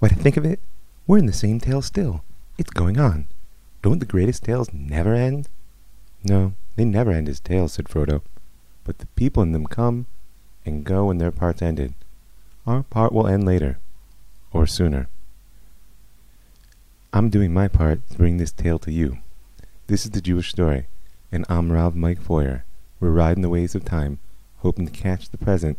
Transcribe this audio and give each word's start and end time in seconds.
What 0.00 0.12
I 0.12 0.14
think 0.14 0.38
of 0.38 0.46
it, 0.46 0.60
we're 1.06 1.18
in 1.18 1.26
the 1.26 1.32
same 1.34 1.60
tale 1.60 1.82
still. 1.82 2.24
It's 2.56 2.70
going 2.70 2.98
on. 2.98 3.26
Don't 3.82 3.98
the 3.98 4.06
greatest 4.06 4.42
tales 4.42 4.72
never 4.72 5.14
end? 5.14 5.46
No, 6.24 6.54
they 6.76 6.86
never 6.86 7.10
end 7.10 7.28
as 7.28 7.38
tales, 7.38 7.74
said 7.74 7.84
Frodo. 7.84 8.22
But 8.82 8.98
the 8.98 9.06
people 9.08 9.42
in 9.42 9.52
them 9.52 9.66
come 9.66 10.06
and 10.64 10.84
go 10.84 11.04
when 11.04 11.18
their 11.18 11.30
part's 11.30 11.60
ended. 11.60 11.92
Our 12.66 12.82
part 12.82 13.12
will 13.12 13.26
end 13.26 13.44
later, 13.44 13.78
or 14.54 14.66
sooner. 14.66 15.08
I'm 17.12 17.28
doing 17.28 17.52
my 17.52 17.68
part 17.68 18.00
to 18.08 18.16
bring 18.16 18.38
this 18.38 18.52
tale 18.52 18.78
to 18.78 18.90
you. 18.90 19.18
This 19.86 20.06
is 20.06 20.12
the 20.12 20.22
Jewish 20.22 20.48
story, 20.48 20.86
and 21.30 21.44
I'm 21.50 21.72
Rav 21.72 21.94
Mike 21.94 22.22
Feuer. 22.22 22.64
We're 23.00 23.10
riding 23.10 23.42
the 23.42 23.50
waves 23.50 23.74
of 23.74 23.84
time, 23.84 24.18
hoping 24.60 24.86
to 24.86 24.92
catch 24.92 25.28
the 25.28 25.36
present 25.36 25.76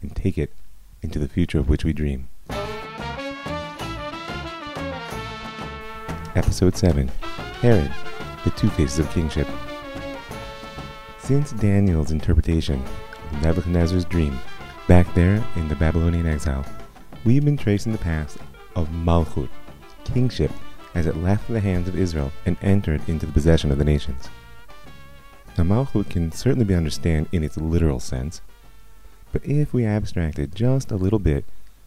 and 0.00 0.16
take 0.16 0.38
it 0.38 0.54
into 1.02 1.18
the 1.18 1.28
future 1.28 1.58
of 1.58 1.68
which 1.68 1.84
we 1.84 1.92
dream. 1.92 2.28
Episode 6.34 6.74
7 6.74 7.08
Herod, 7.60 7.92
the 8.44 8.50
Two 8.52 8.70
Faces 8.70 8.98
of 8.98 9.10
Kingship. 9.10 9.46
Since 11.18 11.52
Daniel's 11.52 12.10
interpretation 12.10 12.82
of 13.30 13.42
Nebuchadnezzar's 13.42 14.06
dream 14.06 14.38
back 14.88 15.12
there 15.14 15.44
in 15.56 15.68
the 15.68 15.76
Babylonian 15.76 16.26
exile, 16.26 16.64
we've 17.26 17.44
been 17.44 17.58
tracing 17.58 17.92
the 17.92 17.98
path 17.98 18.42
of 18.76 18.88
Malchut, 18.88 19.50
kingship, 20.04 20.50
as 20.94 21.06
it 21.06 21.18
left 21.18 21.46
the 21.48 21.60
hands 21.60 21.86
of 21.86 21.98
Israel 21.98 22.32
and 22.46 22.56
entered 22.62 23.06
into 23.10 23.26
the 23.26 23.32
possession 23.32 23.70
of 23.70 23.76
the 23.76 23.84
nations. 23.84 24.30
Now, 25.58 25.64
Malchut 25.64 26.08
can 26.08 26.32
certainly 26.32 26.64
be 26.64 26.74
understood 26.74 27.28
in 27.30 27.44
its 27.44 27.58
literal 27.58 28.00
sense, 28.00 28.40
but 29.32 29.44
if 29.44 29.74
we 29.74 29.84
abstract 29.84 30.38
it 30.38 30.54
just 30.54 30.90
a 30.90 30.96
little 30.96 31.18
bit, 31.18 31.44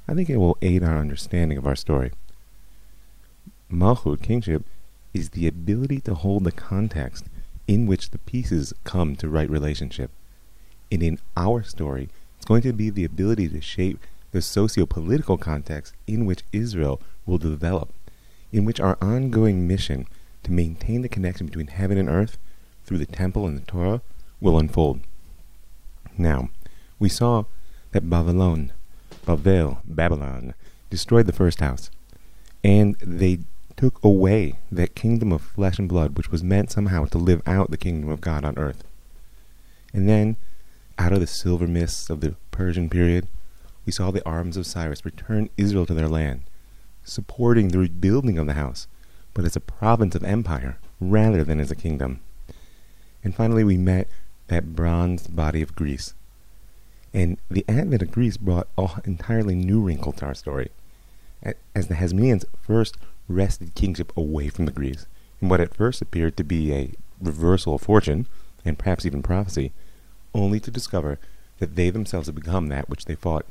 I 0.07 0.13
think 0.13 0.29
it 0.29 0.37
will 0.37 0.59
aid 0.61 0.83
our 0.83 0.99
understanding 0.99 1.57
of 1.57 1.65
our 1.65 1.75
story. 1.75 2.11
Malchut, 3.71 4.21
kingship, 4.21 4.63
is 5.13 5.29
the 5.29 5.47
ability 5.47 5.99
to 6.01 6.13
hold 6.13 6.43
the 6.43 6.51
context 6.51 7.25
in 7.67 7.85
which 7.85 8.11
the 8.11 8.19
pieces 8.19 8.73
come 8.83 9.15
to 9.15 9.29
right 9.29 9.49
relationship. 9.49 10.11
And 10.91 11.01
in 11.01 11.19
our 11.35 11.63
story, 11.63 12.09
it's 12.37 12.45
going 12.45 12.61
to 12.61 12.73
be 12.73 12.89
the 12.89 13.05
ability 13.05 13.49
to 13.49 13.61
shape 13.61 13.99
the 14.31 14.41
socio-political 14.41 15.37
context 15.37 15.93
in 16.05 16.25
which 16.25 16.43
Israel 16.51 17.01
will 17.25 17.37
develop, 17.37 17.93
in 18.51 18.65
which 18.65 18.79
our 18.79 18.97
ongoing 19.01 19.67
mission 19.67 20.05
to 20.43 20.51
maintain 20.51 21.01
the 21.01 21.09
connection 21.09 21.47
between 21.47 21.67
heaven 21.67 21.97
and 21.97 22.09
earth 22.09 22.37
through 22.85 22.99
the 22.99 23.05
temple 23.05 23.47
and 23.47 23.57
the 23.57 23.65
Torah 23.65 24.01
will 24.39 24.59
unfold. 24.59 24.99
Now, 26.17 26.49
we 26.99 27.09
saw 27.09 27.45
that 27.91 28.09
Babylon, 28.09 28.73
Babel, 29.25 29.79
Babylon, 29.85 30.53
destroyed 30.89 31.25
the 31.25 31.33
first 31.33 31.59
house, 31.59 31.89
and 32.63 32.95
they 33.01 33.39
took 33.77 34.03
away 34.03 34.55
that 34.71 34.95
kingdom 34.95 35.31
of 35.31 35.41
flesh 35.41 35.79
and 35.79 35.89
blood 35.89 36.17
which 36.17 36.31
was 36.31 36.43
meant 36.43 36.71
somehow 36.71 37.05
to 37.05 37.17
live 37.17 37.41
out 37.45 37.71
the 37.71 37.77
kingdom 37.77 38.09
of 38.09 38.21
God 38.21 38.45
on 38.45 38.57
earth. 38.57 38.83
And 39.93 40.07
then, 40.07 40.37
out 40.97 41.13
of 41.13 41.19
the 41.19 41.27
silver 41.27 41.67
mists 41.67 42.09
of 42.09 42.21
the 42.21 42.35
Persian 42.51 42.89
period, 42.89 43.27
we 43.85 43.91
saw 43.91 44.11
the 44.11 44.25
arms 44.25 44.57
of 44.57 44.65
Cyrus 44.65 45.05
return 45.05 45.49
Israel 45.57 45.85
to 45.85 45.93
their 45.93 46.07
land, 46.07 46.43
supporting 47.03 47.69
the 47.69 47.79
rebuilding 47.79 48.37
of 48.37 48.47
the 48.47 48.53
house, 48.53 48.87
but 49.33 49.45
as 49.45 49.55
a 49.55 49.61
province 49.61 50.15
of 50.15 50.23
empire 50.23 50.77
rather 50.99 51.43
than 51.43 51.59
as 51.59 51.71
a 51.71 51.75
kingdom. 51.75 52.21
And 53.23 53.35
finally, 53.35 53.63
we 53.63 53.77
met 53.77 54.07
that 54.47 54.75
bronzed 54.75 55.35
body 55.35 55.61
of 55.61 55.75
Greece. 55.75 56.13
And 57.13 57.37
the 57.49 57.65
advent 57.67 58.01
of 58.01 58.11
Greece 58.11 58.37
brought 58.37 58.67
an 58.77 58.89
entirely 59.03 59.55
new 59.55 59.81
wrinkle 59.81 60.13
to 60.13 60.25
our 60.25 60.35
story. 60.35 60.69
As 61.75 61.87
the 61.87 61.95
Hasmoneans 61.95 62.45
first 62.61 62.97
wrested 63.27 63.75
kingship 63.75 64.11
away 64.15 64.49
from 64.49 64.65
the 64.65 64.71
Greeks 64.71 65.07
in 65.41 65.49
what 65.49 65.61
at 65.61 65.73
first 65.73 66.01
appeared 66.01 66.37
to 66.37 66.43
be 66.43 66.73
a 66.73 66.93
reversal 67.21 67.75
of 67.75 67.81
fortune, 67.81 68.27
and 68.63 68.77
perhaps 68.79 69.05
even 69.05 69.23
prophecy, 69.23 69.71
only 70.33 70.59
to 70.59 70.71
discover 70.71 71.19
that 71.59 71.75
they 71.75 71.89
themselves 71.89 72.27
had 72.27 72.35
become 72.35 72.67
that 72.67 72.89
which 72.89 73.05
they 73.05 73.15
fought 73.15 73.45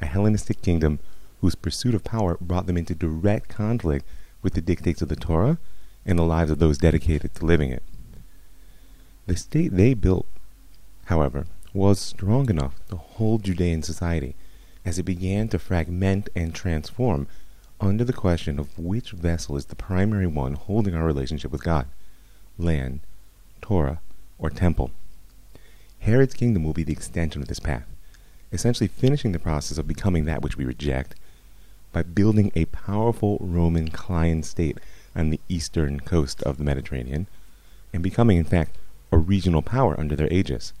a 0.00 0.06
Hellenistic 0.06 0.60
kingdom 0.62 0.98
whose 1.40 1.54
pursuit 1.54 1.94
of 1.94 2.04
power 2.04 2.36
brought 2.40 2.66
them 2.66 2.76
into 2.76 2.94
direct 2.94 3.48
conflict 3.48 4.06
with 4.42 4.54
the 4.54 4.60
dictates 4.60 5.02
of 5.02 5.08
the 5.08 5.16
Torah 5.16 5.58
and 6.04 6.18
the 6.18 6.24
lives 6.24 6.50
of 6.50 6.58
those 6.58 6.78
dedicated 6.78 7.34
to 7.34 7.46
living 7.46 7.70
it. 7.70 7.82
The 9.26 9.36
state 9.36 9.72
they 9.72 9.94
built, 9.94 10.26
however, 11.06 11.46
was 11.72 11.98
strong 11.98 12.48
enough 12.48 12.74
to 12.88 12.96
hold 12.96 13.44
Judean 13.44 13.82
society 13.82 14.34
as 14.84 14.98
it 14.98 15.02
began 15.02 15.48
to 15.48 15.58
fragment 15.58 16.28
and 16.34 16.54
transform 16.54 17.26
under 17.80 18.04
the 18.04 18.12
question 18.12 18.58
of 18.58 18.78
which 18.78 19.10
vessel 19.10 19.56
is 19.56 19.66
the 19.66 19.76
primary 19.76 20.26
one 20.26 20.54
holding 20.54 20.94
our 20.94 21.04
relationship 21.04 21.50
with 21.50 21.62
God 21.62 21.86
land, 22.58 23.00
Torah, 23.60 24.00
or 24.38 24.48
temple. 24.50 24.90
Herod's 26.00 26.34
kingdom 26.34 26.64
will 26.64 26.72
be 26.72 26.84
the 26.84 26.92
extension 26.92 27.42
of 27.42 27.48
this 27.48 27.60
path, 27.60 27.86
essentially 28.52 28.88
finishing 28.88 29.32
the 29.32 29.38
process 29.38 29.76
of 29.76 29.88
becoming 29.88 30.24
that 30.24 30.40
which 30.40 30.56
we 30.56 30.64
reject 30.64 31.14
by 31.92 32.02
building 32.02 32.52
a 32.54 32.66
powerful 32.66 33.38
Roman 33.40 33.88
client 33.88 34.44
state 34.46 34.78
on 35.14 35.30
the 35.30 35.40
eastern 35.48 36.00
coast 36.00 36.42
of 36.42 36.58
the 36.58 36.64
Mediterranean 36.64 37.26
and 37.92 38.02
becoming, 38.02 38.38
in 38.38 38.44
fact, 38.44 38.76
a 39.10 39.18
regional 39.18 39.62
power 39.62 39.98
under 39.98 40.16
their 40.16 40.32
aegis. 40.32 40.72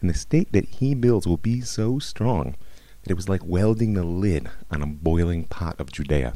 And 0.00 0.08
the 0.08 0.14
state 0.14 0.52
that 0.52 0.64
he 0.66 0.94
builds 0.94 1.26
will 1.26 1.36
be 1.36 1.60
so 1.60 1.98
strong 1.98 2.54
that 3.02 3.10
it 3.10 3.16
was 3.16 3.28
like 3.28 3.42
welding 3.44 3.94
the 3.94 4.04
lid 4.04 4.48
on 4.70 4.82
a 4.82 4.86
boiling 4.86 5.44
pot 5.44 5.78
of 5.78 5.92
Judea. 5.92 6.34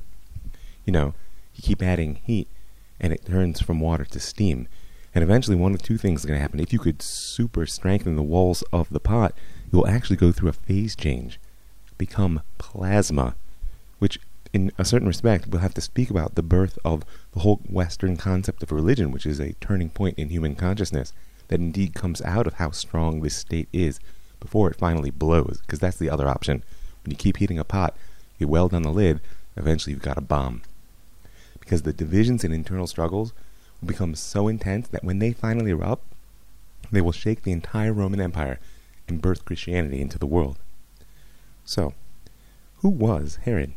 You 0.84 0.92
know, 0.92 1.14
you 1.54 1.62
keep 1.62 1.82
adding 1.82 2.20
heat, 2.24 2.48
and 3.00 3.12
it 3.12 3.26
turns 3.26 3.60
from 3.60 3.80
water 3.80 4.04
to 4.04 4.20
steam. 4.20 4.68
And 5.14 5.22
eventually, 5.22 5.56
one 5.56 5.74
of 5.74 5.82
two 5.82 5.98
things 5.98 6.20
is 6.20 6.26
going 6.26 6.38
to 6.38 6.42
happen. 6.42 6.60
If 6.60 6.72
you 6.72 6.78
could 6.78 7.02
super 7.02 7.66
strengthen 7.66 8.16
the 8.16 8.22
walls 8.22 8.62
of 8.72 8.88
the 8.90 9.00
pot, 9.00 9.34
it 9.66 9.76
will 9.76 9.86
actually 9.86 10.16
go 10.16 10.32
through 10.32 10.48
a 10.48 10.54
phase 10.54 10.96
change, 10.96 11.38
become 11.98 12.40
plasma, 12.58 13.34
which, 13.98 14.18
in 14.52 14.72
a 14.78 14.84
certain 14.84 15.08
respect, 15.08 15.48
we'll 15.48 15.60
have 15.60 15.74
to 15.74 15.80
speak 15.80 16.10
about 16.10 16.34
the 16.34 16.42
birth 16.42 16.78
of 16.84 17.04
the 17.32 17.40
whole 17.40 17.60
Western 17.68 18.16
concept 18.16 18.62
of 18.62 18.72
religion, 18.72 19.10
which 19.10 19.26
is 19.26 19.38
a 19.38 19.54
turning 19.54 19.90
point 19.90 20.18
in 20.18 20.30
human 20.30 20.54
consciousness 20.54 21.12
that 21.48 21.60
indeed 21.60 21.94
comes 21.94 22.22
out 22.22 22.46
of 22.46 22.54
how 22.54 22.70
strong 22.70 23.20
this 23.20 23.36
state 23.36 23.68
is 23.72 24.00
before 24.42 24.68
it 24.70 24.76
finally 24.76 25.10
blows, 25.10 25.60
because 25.64 25.78
that's 25.78 25.96
the 25.96 26.10
other 26.10 26.28
option. 26.28 26.62
When 27.04 27.12
you 27.12 27.16
keep 27.16 27.36
heating 27.36 27.58
a 27.58 27.64
pot, 27.64 27.96
you 28.38 28.48
weld 28.48 28.74
on 28.74 28.82
the 28.82 28.90
lid, 28.90 29.20
eventually 29.56 29.92
you've 29.92 30.02
got 30.02 30.18
a 30.18 30.22
bomb. 30.22 30.62
Because 31.60 31.82
the 31.82 31.92
divisions 31.92 32.42
and 32.42 32.52
internal 32.52 32.88
struggles 32.88 33.32
will 33.80 33.86
become 33.86 34.16
so 34.16 34.48
intense 34.48 34.88
that 34.88 35.04
when 35.04 35.20
they 35.20 35.32
finally 35.32 35.70
erupt, 35.70 36.04
they 36.90 37.00
will 37.00 37.12
shake 37.12 37.42
the 37.42 37.52
entire 37.52 37.92
Roman 37.92 38.20
Empire 38.20 38.58
and 39.08 39.22
birth 39.22 39.44
Christianity 39.44 40.00
into 40.00 40.18
the 40.18 40.26
world. 40.26 40.58
So, 41.64 41.94
who 42.78 42.88
was 42.88 43.38
Herod? 43.44 43.72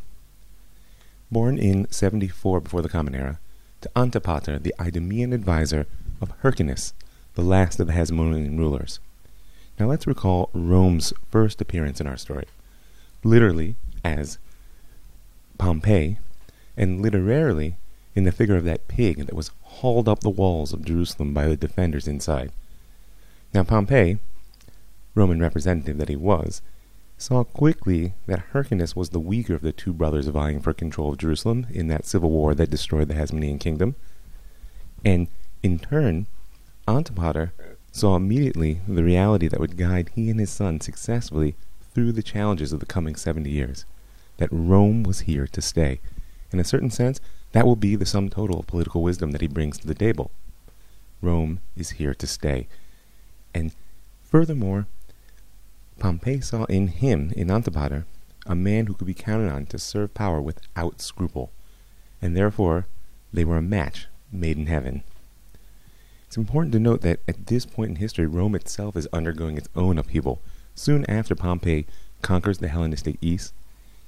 Born 1.32 1.60
in 1.60 1.90
74 1.92 2.60
before 2.62 2.82
the 2.82 2.90
Common 2.90 3.14
Era, 3.14 3.40
to 3.82 3.92
Antipater, 3.96 4.58
the 4.58 4.74
Idumean 4.80 5.32
advisor 5.32 5.86
of 6.20 6.32
Hyrcanus, 6.42 6.94
the 7.36 7.44
last 7.44 7.80
of 7.80 7.88
the 7.88 7.94
Hasmonean 7.94 8.58
rulers. 8.58 9.00
Now 9.80 9.88
let's 9.88 10.08
recall 10.08 10.50
Rome's 10.54 11.12
first 11.30 11.60
appearance 11.60 12.00
in 12.00 12.08
our 12.08 12.18
story, 12.18 12.46
literally 13.24 13.76
as 14.04 14.38
Pompey, 15.58 16.18
and 16.78 17.02
literarily 17.02 17.78
in 18.16 18.24
the 18.24 18.32
figure 18.32 18.56
of 18.56 18.64
that 18.64 18.88
pig 18.88 19.26
that 19.26 19.36
was 19.36 19.52
hauled 19.64 20.08
up 20.08 20.22
the 20.22 20.30
walls 20.30 20.72
of 20.72 20.86
Jerusalem 20.86 21.34
by 21.34 21.48
the 21.48 21.58
defenders 21.58 22.08
inside. 22.08 22.52
Now 23.54 23.64
Pompey, 23.64 24.20
Roman 25.14 25.42
representative 25.42 25.98
that 25.98 26.10
he 26.10 26.16
was, 26.16 26.62
saw 27.18 27.44
quickly 27.44 28.14
that 28.28 28.48
Hyrcanus 28.52 28.96
was 28.96 29.10
the 29.10 29.20
weaker 29.20 29.56
of 29.56 29.62
the 29.62 29.72
two 29.72 29.94
brothers 29.94 30.28
vying 30.28 30.62
for 30.62 30.74
control 30.74 31.12
of 31.12 31.18
Jerusalem 31.18 31.68
in 31.70 31.88
that 31.88 32.06
civil 32.06 32.30
war 32.30 32.56
that 32.56 32.70
destroyed 32.70 33.10
the 33.10 33.14
Hasmonean 33.14 33.60
kingdom, 33.60 33.96
and 35.04 35.28
in 35.64 35.80
turn, 35.80 36.28
Antipater 36.88 37.54
saw 37.96 38.18
immediately 38.18 38.82
the 38.90 39.06
reality 39.06 39.48
that 39.48 39.60
would 39.60 39.78
guide 39.78 40.12
he 40.14 40.30
and 40.30 40.38
his 40.38 40.50
son 40.50 40.82
successfully 40.82 41.56
through 41.94 42.12
the 42.12 42.22
challenges 42.22 42.74
of 42.74 42.82
the 42.82 42.86
coming 42.86 43.16
70 43.16 43.50
years. 43.50 43.86
That 44.36 44.50
Rome 44.52 45.04
was 45.04 45.22
here 45.22 45.48
to 45.48 45.62
stay. 45.62 46.02
In 46.52 46.60
a 46.60 46.66
certain 46.66 46.92
sense, 46.92 47.22
that 47.54 47.66
will 47.66 47.78
be 47.78 47.96
the 47.96 48.06
sum 48.06 48.28
total 48.28 48.60
of 48.60 48.68
political 48.68 49.02
wisdom 49.02 49.32
that 49.32 49.40
he 49.40 49.48
brings 49.48 49.78
to 49.78 49.88
the 49.88 49.96
table. 49.96 50.30
Rome 51.22 51.62
is 51.78 51.92
here 51.92 52.14
to 52.14 52.28
stay. 52.28 52.68
And 53.54 53.74
furthermore, 54.26 54.88
Pompey 55.98 56.42
saw 56.42 56.66
in 56.66 56.90
him, 56.90 57.32
in 57.38 57.50
Antipater, 57.50 58.06
a 58.46 58.56
man 58.56 58.88
who 58.88 58.94
could 58.94 59.08
be 59.08 59.14
counted 59.14 59.50
on 59.50 59.68
to 59.68 59.80
serve 59.80 60.14
power 60.14 60.42
without 60.42 61.00
scruple. 61.00 61.54
And 62.22 62.36
therefore, 62.36 62.88
they 63.32 63.46
were 63.46 63.58
a 63.58 63.62
match 63.62 64.08
made 64.34 64.58
in 64.58 64.66
heaven. 64.66 65.04
It's 66.36 66.38
important 66.38 66.74
to 66.74 66.80
note 66.82 67.00
that 67.00 67.22
at 67.30 67.48
this 67.48 67.66
point 67.66 67.92
in 67.92 67.96
history, 67.96 68.26
Rome 68.26 68.56
itself 68.56 68.98
is 68.98 69.08
undergoing 69.14 69.58
its 69.58 69.70
own 69.74 69.98
upheaval. 69.98 70.42
Soon 70.74 71.10
after 71.10 71.34
Pompey 71.34 71.88
conquers 72.22 72.58
the 72.58 72.68
Hellenistic 72.68 73.16
East, 73.22 73.54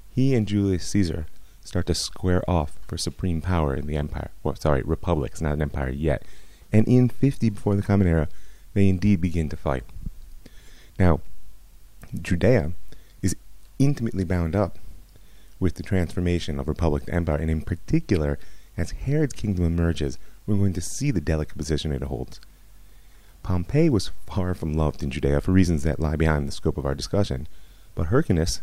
he 0.09 0.35
and 0.35 0.45
Julius 0.45 0.85
Caesar 0.88 1.27
start 1.63 1.85
to 1.85 1.95
square 1.95 2.44
off 2.45 2.79
for 2.85 2.97
supreme 2.97 3.39
power 3.39 3.74
in 3.74 3.88
the 3.88 3.95
empire. 3.95 4.31
Well, 4.44 4.56
sorry, 4.56 4.81
republic. 4.81 5.31
It's 5.31 5.41
not 5.41 5.53
an 5.53 5.62
empire 5.62 5.89
yet. 5.89 6.24
And 6.69 6.85
in 6.85 7.07
50 7.07 7.50
before 7.50 7.77
the 7.77 7.81
Common 7.81 8.07
Era, 8.07 8.27
they 8.74 8.89
indeed 8.89 9.21
begin 9.21 9.47
to 9.47 9.56
fight. 9.56 9.85
Now, 11.00 11.21
Judea 12.13 12.74
is 13.21 13.38
intimately 13.79 14.25
bound 14.25 14.53
up 14.53 14.79
with 15.62 15.75
the 15.75 15.83
transformation 15.83 16.59
of 16.59 16.68
republic 16.68 17.06
to 17.06 17.13
empire, 17.13 17.38
and 17.38 17.50
in 17.50 17.62
particular, 17.62 18.38
as 18.75 18.91
Herod's 18.91 19.33
kingdom 19.33 19.63
emerges, 19.63 20.18
we're 20.48 20.56
going 20.56 20.74
to 20.74 20.82
see 20.82 21.12
the 21.12 21.22
delicate 21.22 21.58
position 21.58 21.92
it 21.92 22.02
holds. 22.02 22.40
Pompey 23.44 23.90
was 23.90 24.12
far 24.26 24.54
from 24.54 24.74
loved 24.74 25.04
in 25.04 25.12
Judea 25.12 25.42
for 25.42 25.52
reasons 25.52 25.84
that 25.84 26.00
lie 26.00 26.16
beyond 26.16 26.48
the 26.48 26.54
scope 26.54 26.78
of 26.78 26.86
our 26.86 26.96
discussion, 26.96 27.48
but 27.94 28.08
Hyrcanus, 28.08 28.62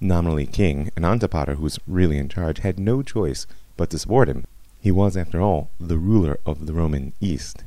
nominally 0.00 0.46
king, 0.46 0.90
and 0.96 1.04
Antipater, 1.04 1.54
who 1.54 1.62
was 1.62 1.78
really 1.86 2.18
in 2.18 2.28
charge, 2.28 2.58
had 2.60 2.78
no 2.78 3.02
choice 3.02 3.46
but 3.76 3.90
to 3.90 3.98
support 3.98 4.28
him. 4.28 4.46
He 4.80 4.90
was, 4.90 5.16
after 5.16 5.40
all, 5.40 5.70
the 5.78 5.98
ruler 5.98 6.38
of 6.46 6.66
the 6.66 6.72
Roman 6.72 7.12
East. 7.20 7.64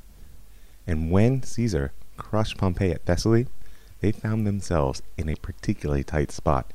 And 0.88 1.12
when 1.12 1.44
Caesar 1.44 1.94
crushed 2.18 2.58
Pompey 2.58 2.92
at 2.92 3.06
Thessaly, 3.06 3.48
they 4.00 4.12
found 4.12 4.48
themselves 4.48 5.02
in 5.18 5.30
a 5.30 5.36
particularly 5.36 6.04
tight 6.04 6.32
spot. 6.32 6.72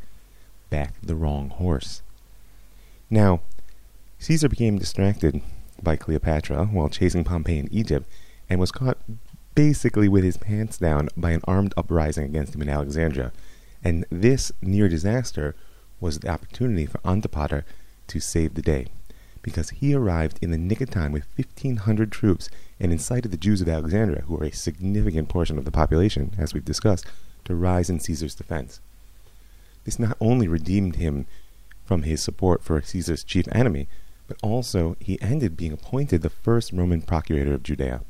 Back 0.71 0.95
the 1.03 1.15
wrong 1.15 1.51
horse. 1.51 2.03
Now, 3.09 3.41
Caesar 4.19 4.49
became 4.49 4.79
distracted 4.79 5.43
by 5.83 5.97
Cleopatra 5.97 6.67
while 6.67 6.89
chasing 6.89 7.25
Pompey 7.25 7.59
in 7.59 7.73
Egypt 7.73 8.09
and 8.49 8.61
was 8.61 8.73
caught 8.73 8.99
basically 9.55 10.09
with 10.09 10.23
his 10.23 10.37
pants 10.37 10.79
down 10.79 11.09
by 11.17 11.31
an 11.31 11.41
armed 11.45 11.75
uprising 11.77 12.25
against 12.25 12.55
him 12.55 12.63
in 12.63 12.69
Alexandria. 12.69 13.33
And 13.83 14.05
this 14.11 14.53
near 14.61 14.89
disaster 14.89 15.55
was 16.01 16.19
the 16.19 16.29
opportunity 16.29 16.87
for 16.87 17.01
Antipater 17.05 17.65
to 18.09 18.21
save 18.21 18.55
the 18.55 18.63
day, 18.63 18.87
because 19.43 19.71
he 19.71 19.95
arrived 19.95 20.39
in 20.43 20.51
the 20.51 20.59
nick 20.59 20.81
of 20.81 20.91
time 20.91 21.13
with 21.13 21.27
1,500 21.37 22.13
troops 22.13 22.49
and 22.79 22.93
incited 22.93 23.31
the 23.31 23.37
Jews 23.37 23.61
of 23.61 23.69
Alexandria, 23.69 24.23
who 24.23 24.37
are 24.39 24.45
a 24.45 24.53
significant 24.53 25.29
portion 25.29 25.57
of 25.57 25.65
the 25.65 25.71
population, 25.71 26.33
as 26.39 26.53
we've 26.53 26.65
discussed, 26.65 27.07
to 27.45 27.55
rise 27.55 27.89
in 27.89 28.01
Caesar's 28.01 28.35
defense. 28.35 28.81
This 29.85 29.99
not 29.99 30.17
only 30.21 30.49
redeemed 30.49 30.97
him 30.97 31.27
from 31.85 32.03
his 32.03 32.21
support 32.21 32.63
for 32.63 32.83
Caesar's 32.83 33.25
chief 33.25 33.47
enemy, 33.53 33.89
but 34.27 34.37
also 34.43 34.97
he 35.01 35.21
ended 35.21 35.57
being 35.57 35.73
appointed 35.73 36.23
the 36.23 36.31
first 36.31 36.73
Roman 36.73 37.03
procurator 37.03 37.55
of 37.55 37.63
Judea. 37.63 38.03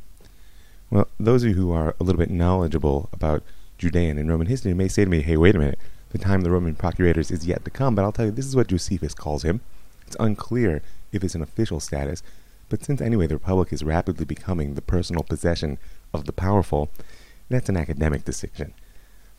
Well, 0.91 1.09
those 1.19 1.43
of 1.43 1.51
you 1.51 1.55
who 1.57 1.73
are 1.73 1.95
a 1.99 2.05
little 2.05 2.19
bit 2.19 2.31
knowledgeable 2.31 3.09
about 3.13 3.43
Judean 3.79 4.19
and 4.19 4.29
Roman 4.29 4.47
history 4.47 4.73
may 4.73 4.89
say 4.89 5.05
to 5.05 5.11
me, 5.11 5.21
hey, 5.21 5.37
wait 5.37 5.57
a 5.57 5.59
minute, 5.59 5.79
the 6.11 6.19
time 6.19 6.41
of 6.41 6.45
the 6.45 6.51
Roman 6.51 6.75
procurators 6.75 7.31
is 7.31 7.47
yet 7.47 7.65
to 7.65 7.71
come, 7.71 7.95
but 7.95 8.05
I'll 8.05 8.13
tell 8.13 8.27
you, 8.27 8.31
this 8.31 8.47
is 8.47 8.57
what 8.57 8.69
Josephus 8.69 9.15
calls 9.15 9.43
him. 9.43 9.61
It's 10.07 10.17
unclear 10.21 10.83
if 11.13 11.25
it's 11.25 11.35
an 11.35 11.43
official 11.43 11.81
status, 11.81 12.23
but 12.69 12.85
since 12.85 13.01
anyway 13.01 13.27
the 13.27 13.35
Republic 13.35 13.73
is 13.73 13.83
rapidly 13.83 14.25
becoming 14.25 14.75
the 14.75 14.83
personal 14.83 15.23
possession 15.23 15.79
of 16.15 16.25
the 16.25 16.33
powerful, 16.33 16.91
that's 17.49 17.69
an 17.69 17.77
academic 17.77 18.25
distinction. 18.25 18.73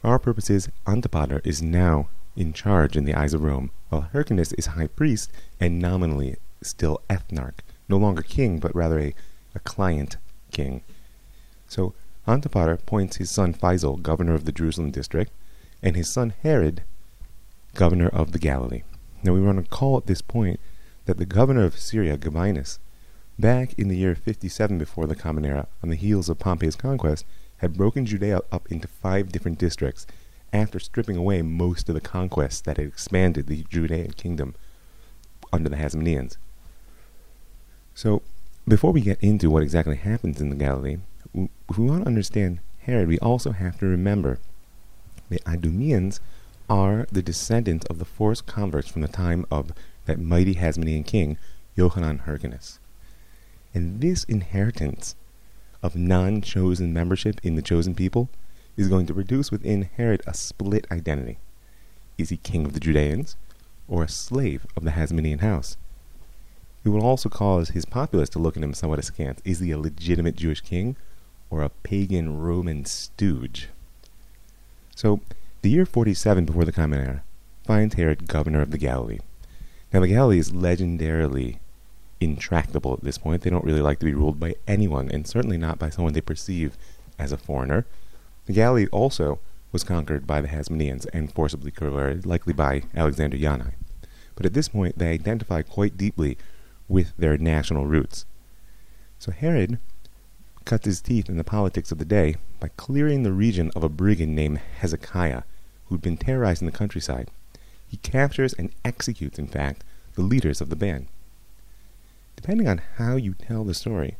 For 0.02 0.10
our 0.10 0.20
purposes, 0.20 0.70
Antipater 0.86 1.42
is 1.44 1.62
now 1.62 2.10
in 2.36 2.54
charge 2.54 2.96
in 2.96 3.06
the 3.06 3.16
eyes 3.16 3.34
of 3.34 3.42
Rome, 3.42 3.72
while 3.90 4.10
Hyrcanus 4.14 4.54
is 4.54 4.68
high 4.68 4.88
priest 4.88 5.32
and 5.60 5.80
nominally 5.80 6.36
still 6.62 7.02
ethnarch, 7.10 7.60
no 7.88 7.98
longer 7.98 8.22
king, 8.22 8.60
but 8.60 8.76
rather 8.76 9.00
a, 9.00 9.14
a 9.56 9.60
client 9.60 10.18
king. 10.52 10.84
So 11.68 11.94
Antipater 12.28 12.74
appoints 12.74 13.18
his 13.18 13.32
son 13.32 13.54
Phasael 13.54 14.02
governor 14.02 14.34
of 14.34 14.46
the 14.46 14.52
Jerusalem 14.52 14.92
district, 14.92 15.32
and 15.82 15.96
his 15.96 16.12
son 16.12 16.34
Herod 16.44 16.84
governor 17.74 18.10
of 18.10 18.32
the 18.32 18.40
Galilee. 18.40 18.84
Now 19.24 19.34
we 19.34 19.42
want 19.42 19.64
to 19.64 19.70
call 19.70 19.98
at 19.98 20.08
this 20.08 20.22
point 20.22 20.60
that 21.06 21.18
the 21.18 21.26
governor 21.26 21.64
of 21.64 21.80
Syria, 21.80 22.18
Gabinius, 22.18 22.80
back 23.40 23.74
in 23.78 23.88
the 23.88 23.98
year 23.98 24.16
57 24.16 24.78
before 24.78 25.08
the 25.08 25.16
Common 25.16 25.46
Era, 25.46 25.68
on 25.82 25.90
the 25.90 25.96
heels 25.96 26.28
of 26.28 26.40
Pompey's 26.40 26.76
conquest, 26.76 27.26
had 27.58 27.78
broken 27.78 28.06
Judea 28.06 28.42
up 28.52 28.72
into 28.72 28.88
five 28.88 29.32
different 29.32 29.58
districts 29.58 30.06
after 30.54 30.80
stripping 30.80 31.16
away 31.16 31.42
most 31.42 31.90
of 31.90 31.96
the 31.96 32.02
conquests 32.02 32.62
that 32.62 32.78
had 32.78 32.88
expanded 32.88 33.48
the 33.48 33.66
Judean 33.70 34.12
kingdom 34.12 34.56
under 35.52 35.70
the 35.70 35.76
Hasmoneans. 35.76 36.38
So, 37.98 38.22
before 38.68 38.92
we 38.92 39.02
get 39.02 39.18
into 39.24 39.50
what 39.50 39.64
exactly 39.64 39.96
happens 39.96 40.40
in 40.40 40.52
the 40.52 40.56
Galilee, 40.56 40.98
if 41.34 41.80
we 41.80 41.88
want 41.88 42.04
to 42.04 42.08
understand 42.08 42.60
Herod, 42.82 43.08
we 43.08 43.18
also 43.18 43.54
have 43.54 43.80
to 43.80 43.88
remember 43.88 44.38
the 45.30 45.40
Idumeans 45.48 46.20
are 46.70 47.08
the 47.12 47.24
descendants 47.24 47.88
of 47.88 47.98
the 47.98 48.06
forced 48.06 48.46
converts 48.46 48.88
from 48.88 49.02
the 49.02 49.08
time 49.08 49.48
of 49.50 49.72
that 50.06 50.20
mighty 50.20 50.54
Hasmonean 50.54 51.08
king, 51.08 51.40
Johanan 51.76 52.20
Hyrcanus. 52.20 52.78
And 53.74 54.00
this 54.00 54.26
inheritance 54.26 55.16
of 55.82 55.96
non 55.96 56.44
chosen 56.44 56.94
membership 56.94 57.40
in 57.42 57.56
the 57.56 57.64
chosen 57.64 57.96
people 57.96 58.30
is 58.76 58.90
going 58.90 59.08
to 59.08 59.14
produce 59.16 59.50
within 59.50 59.90
Herod 59.98 60.22
a 60.28 60.36
split 60.36 60.86
identity. 60.92 61.40
Is 62.20 62.30
he 62.30 62.38
king 62.38 62.64
of 62.64 62.74
the 62.74 62.80
Judeans 62.80 63.38
or 63.88 64.04
a 64.04 64.08
slave 64.08 64.68
of 64.76 64.84
the 64.84 64.92
Hasmonean 64.92 65.40
house? 65.40 65.78
It 66.88 66.92
will 66.92 67.06
also 67.06 67.28
cause 67.28 67.72
his 67.72 67.84
populace 67.84 68.30
to 68.30 68.40
look 68.40 68.56
at 68.56 68.64
him 68.64 68.74
somewhat 68.74 68.98
askance. 68.98 69.42
Is 69.44 69.60
he 69.60 69.72
a 69.72 69.78
legitimate 69.78 70.38
Jewish 70.38 70.62
king 70.62 70.96
or 71.50 71.62
a 71.62 71.68
pagan 71.68 72.40
Roman 72.40 72.86
stooge? 72.86 73.68
So, 74.96 75.20
the 75.64 75.70
year 75.70 75.86
47 75.86 76.46
before 76.46 76.64
the 76.64 76.72
Common 76.72 77.02
Era 77.02 77.24
finds 77.66 77.96
Herod 77.96 78.30
governor 78.30 78.62
of 78.62 78.72
the 78.72 78.78
Galilee. 78.78 79.20
Now, 79.92 80.00
the 80.00 80.08
Galilee 80.08 80.40
is 80.40 80.54
legendarily 80.54 81.58
intractable 82.22 82.94
at 82.94 83.04
this 83.04 83.18
point. 83.18 83.42
They 83.42 83.50
don't 83.50 83.66
really 83.66 83.82
like 83.82 84.00
to 84.00 84.06
be 84.06 84.14
ruled 84.14 84.40
by 84.40 84.56
anyone, 84.66 85.12
and 85.12 85.28
certainly 85.28 85.58
not 85.58 85.78
by 85.78 85.90
someone 85.90 86.14
they 86.14 86.22
perceive 86.22 86.78
as 87.20 87.34
a 87.34 87.38
foreigner. 87.38 87.86
The 88.46 88.54
Galilee 88.54 88.88
also 88.94 89.40
was 89.74 89.84
conquered 89.84 90.26
by 90.26 90.40
the 90.40 90.48
Hasmoneans 90.48 91.06
and 91.12 91.34
forcibly 91.34 91.72
converted, 91.72 92.26
likely 92.26 92.54
by 92.54 92.84
Alexander 92.96 93.36
Yanai. 93.36 93.74
But 94.36 94.46
at 94.46 94.54
this 94.54 94.70
point, 94.70 94.98
they 94.98 95.10
identify 95.10 95.64
quite 95.64 95.98
deeply 95.98 96.38
with 96.88 97.16
their 97.18 97.38
national 97.38 97.86
roots. 97.86 98.26
So 99.20 99.32
Herod 99.32 99.80
cuts 100.66 100.86
his 100.86 101.02
teeth 101.02 101.30
in 101.30 101.38
the 101.38 101.44
politics 101.44 101.92
of 101.92 101.98
the 101.98 102.06
day 102.06 102.36
by 102.60 102.70
clearing 102.78 103.24
the 103.24 103.32
region 103.32 103.72
of 103.76 103.84
a 103.84 103.90
brigand 103.90 104.36
named 104.36 104.60
Hezekiah, 104.80 105.44
who'd 105.86 106.02
been 106.02 106.18
terrorizing 106.18 106.66
the 106.66 106.78
countryside. 106.78 107.32
He 107.88 107.98
captures 107.98 108.54
and 108.54 108.72
executes, 108.84 109.40
in 109.40 109.48
fact, 109.48 109.84
the 110.16 110.22
leaders 110.22 110.60
of 110.60 110.70
the 110.70 110.76
band. 110.76 111.08
Depending 112.36 112.68
on 112.68 112.82
how 112.98 113.16
you 113.16 113.34
tell 113.34 113.64
the 113.64 113.74
story, 113.74 114.18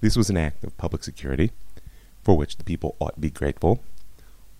this 0.00 0.16
was 0.16 0.28
an 0.28 0.36
act 0.36 0.64
of 0.64 0.76
public 0.76 1.04
security, 1.04 1.52
for 2.22 2.36
which 2.36 2.56
the 2.56 2.64
people 2.64 2.96
ought 2.98 3.14
to 3.14 3.20
be 3.20 3.30
grateful, 3.30 3.80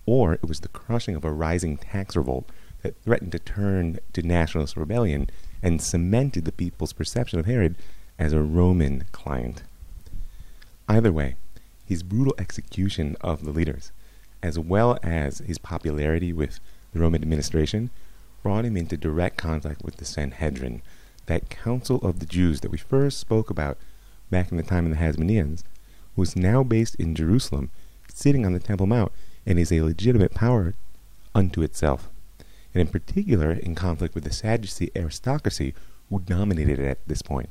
or 0.05 0.33
it 0.33 0.47
was 0.47 0.61
the 0.61 0.67
crushing 0.69 1.15
of 1.15 1.25
a 1.25 1.31
rising 1.31 1.77
tax 1.77 2.15
revolt 2.15 2.49
that 2.81 2.95
threatened 3.03 3.31
to 3.31 3.39
turn 3.39 3.99
to 4.13 4.21
nationalist 4.21 4.77
rebellion 4.77 5.29
and 5.61 5.81
cemented 5.81 6.45
the 6.45 6.51
people's 6.51 6.93
perception 6.93 7.39
of 7.39 7.45
Herod 7.45 7.75
as 8.17 8.33
a 8.33 8.41
Roman 8.41 9.05
client. 9.11 9.63
Either 10.87 11.11
way, 11.11 11.35
his 11.85 12.03
brutal 12.03 12.35
execution 12.37 13.15
of 13.21 13.43
the 13.43 13.51
leaders, 13.51 13.91
as 14.41 14.59
well 14.59 14.97
as 15.01 15.39
his 15.39 15.57
popularity 15.57 16.31
with 16.33 16.59
the 16.93 16.99
Roman 16.99 17.21
administration, 17.21 17.89
brought 18.43 18.65
him 18.65 18.77
into 18.77 18.97
direct 18.97 19.37
contact 19.37 19.83
with 19.83 19.97
the 19.97 20.05
Sanhedrin, 20.05 20.81
that 21.25 21.49
council 21.49 21.97
of 22.03 22.19
the 22.19 22.25
Jews 22.25 22.61
that 22.61 22.71
we 22.71 22.77
first 22.77 23.19
spoke 23.19 23.49
about 23.49 23.77
back 24.29 24.51
in 24.51 24.57
the 24.57 24.63
time 24.63 24.85
of 24.85 24.91
the 24.91 24.97
Hasmoneans, 24.97 25.63
was 26.15 26.35
now 26.35 26.63
based 26.63 26.95
in 26.95 27.15
Jerusalem, 27.15 27.71
sitting 28.13 28.45
on 28.45 28.53
the 28.53 28.59
Temple 28.59 28.87
Mount, 28.87 29.11
and 29.45 29.59
is 29.59 29.71
a 29.71 29.81
legitimate 29.81 30.33
power 30.33 30.75
unto 31.33 31.61
itself, 31.61 32.09
and 32.75 32.81
in 32.81 32.87
particular 32.87 33.53
in 33.53 33.73
conflict 33.73 34.13
with 34.13 34.25
the 34.25 34.33
Sadducee 34.33 34.91
aristocracy 34.95 35.73
who 36.09 36.19
dominated 36.19 36.77
it 36.77 36.85
at 36.85 37.07
this 37.07 37.21
point. 37.21 37.49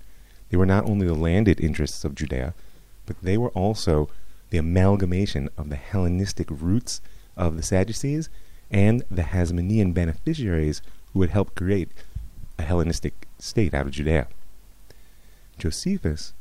They 0.50 0.58
were 0.58 0.66
not 0.66 0.84
only 0.84 1.06
the 1.06 1.14
landed 1.14 1.60
interests 1.60 2.04
of 2.04 2.14
Judea, 2.14 2.54
but 3.06 3.16
they 3.22 3.38
were 3.38 3.48
also 3.50 4.10
the 4.50 4.58
amalgamation 4.58 5.48
of 5.56 5.70
the 5.70 5.76
Hellenistic 5.76 6.48
roots 6.50 7.00
of 7.36 7.56
the 7.56 7.62
Sadducees 7.62 8.28
and 8.70 9.02
the 9.10 9.22
Hasmonean 9.22 9.94
beneficiaries 9.94 10.82
who 11.12 11.22
had 11.22 11.30
helped 11.30 11.54
create 11.54 11.90
a 12.58 12.62
Hellenistic 12.62 13.26
state 13.38 13.72
out 13.72 13.86
of 13.86 13.92
Judea. 13.92 14.28
Josephus 15.58 16.34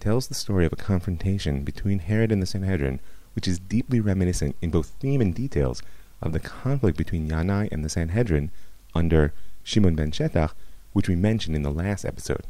tells 0.00 0.28
the 0.28 0.34
story 0.34 0.64
of 0.64 0.72
a 0.72 0.76
confrontation 0.76 1.62
between 1.62 1.98
Herod 1.98 2.32
and 2.32 2.40
the 2.40 2.46
Sanhedrin, 2.46 3.00
which 3.34 3.46
is 3.46 3.58
deeply 3.58 4.00
reminiscent 4.00 4.56
in 4.62 4.70
both 4.70 4.94
theme 4.98 5.20
and 5.20 5.34
details 5.34 5.82
of 6.22 6.32
the 6.32 6.40
conflict 6.40 6.96
between 6.96 7.28
Yanai 7.28 7.68
and 7.72 7.84
the 7.84 7.88
Sanhedrin 7.88 8.50
under 8.94 9.32
Shimon 9.62 9.94
ben 9.94 10.10
Shetach, 10.10 10.52
which 10.92 11.08
we 11.08 11.16
mentioned 11.16 11.56
in 11.56 11.62
the 11.62 11.70
last 11.70 12.04
episode. 12.04 12.44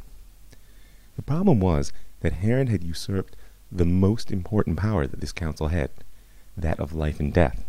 The 1.15 1.21
problem 1.21 1.59
was 1.59 1.93
that 2.21 2.33
Herod 2.33 2.69
had 2.69 2.83
usurped 2.83 3.35
the 3.71 3.85
most 3.85 4.31
important 4.31 4.77
power 4.77 5.07
that 5.07 5.21
this 5.21 5.31
council 5.31 5.69
had, 5.69 5.89
that 6.57 6.79
of 6.79 6.93
life 6.93 7.19
and 7.19 7.33
death. 7.33 7.63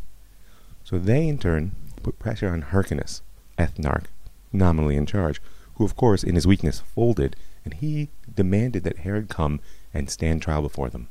So 0.85 0.99
they, 0.99 1.29
in 1.29 1.39
turn, 1.39 1.73
put 2.03 2.19
pressure 2.19 2.49
on 2.49 2.63
Hyrcanus, 2.63 3.23
ethnarch, 3.59 4.07
nominally 4.53 4.97
in 4.97 5.07
charge, 5.07 5.41
who, 5.77 5.85
of 5.85 5.97
course, 5.97 6.25
in 6.25 6.35
his 6.35 6.47
weakness, 6.47 6.81
folded, 6.81 7.37
and 7.65 7.75
he 7.75 8.09
demanded 8.35 8.85
that 8.85 8.99
Herod 8.99 9.29
come 9.29 9.61
and 9.95 10.11
stand 10.11 10.43
trial 10.43 10.63
before 10.63 10.91
them. 10.91 11.09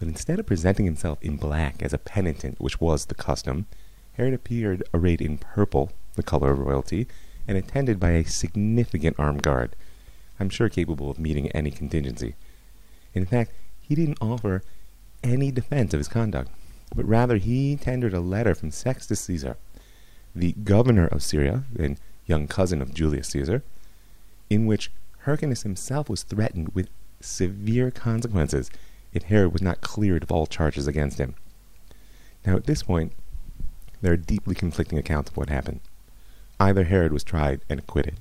But 0.00 0.08
instead 0.08 0.40
of 0.40 0.46
presenting 0.46 0.86
himself 0.86 1.18
in 1.20 1.36
black 1.36 1.82
as 1.82 1.92
a 1.92 1.98
penitent, 1.98 2.58
which 2.58 2.80
was 2.80 3.04
the 3.04 3.14
custom, 3.14 3.66
Herod 4.14 4.32
appeared 4.32 4.82
arrayed 4.94 5.20
in 5.20 5.36
purple, 5.36 5.92
the 6.14 6.22
color 6.22 6.52
of 6.52 6.58
royalty, 6.58 7.06
and 7.46 7.58
attended 7.58 8.00
by 8.00 8.12
a 8.12 8.24
significant 8.24 9.16
armed 9.18 9.42
guard, 9.42 9.76
I'm 10.40 10.48
sure 10.48 10.70
capable 10.70 11.10
of 11.10 11.18
meeting 11.18 11.50
any 11.50 11.70
contingency. 11.70 12.34
In 13.12 13.26
fact, 13.26 13.52
he 13.78 13.94
didn't 13.94 14.16
offer 14.22 14.62
any 15.22 15.50
defense 15.50 15.92
of 15.92 16.00
his 16.00 16.08
conduct, 16.08 16.50
but 16.96 17.04
rather 17.04 17.36
he 17.36 17.76
tendered 17.76 18.14
a 18.14 18.20
letter 18.20 18.54
from 18.54 18.70
Sextus 18.70 19.20
Caesar, 19.20 19.58
the 20.34 20.52
governor 20.64 21.08
of 21.08 21.22
Syria 21.22 21.64
and 21.78 22.00
young 22.26 22.48
cousin 22.48 22.80
of 22.80 22.94
Julius 22.94 23.28
Caesar, 23.28 23.62
in 24.48 24.64
which 24.64 24.90
Hyrcanus 25.24 25.62
himself 25.64 26.08
was 26.08 26.22
threatened 26.22 26.70
with 26.74 26.88
severe 27.20 27.90
consequences 27.90 28.70
if 29.12 29.24
Herod 29.24 29.52
was 29.52 29.62
not 29.62 29.80
cleared 29.80 30.22
of 30.22 30.32
all 30.32 30.46
charges 30.46 30.86
against 30.86 31.18
him. 31.18 31.34
Now, 32.46 32.56
at 32.56 32.64
this 32.64 32.82
point, 32.82 33.12
there 34.00 34.12
are 34.12 34.16
deeply 34.16 34.54
conflicting 34.54 34.98
accounts 34.98 35.30
of 35.30 35.36
what 35.36 35.50
happened. 35.50 35.80
Either 36.58 36.84
Herod 36.84 37.12
was 37.12 37.24
tried 37.24 37.60
and 37.68 37.78
acquitted, 37.80 38.16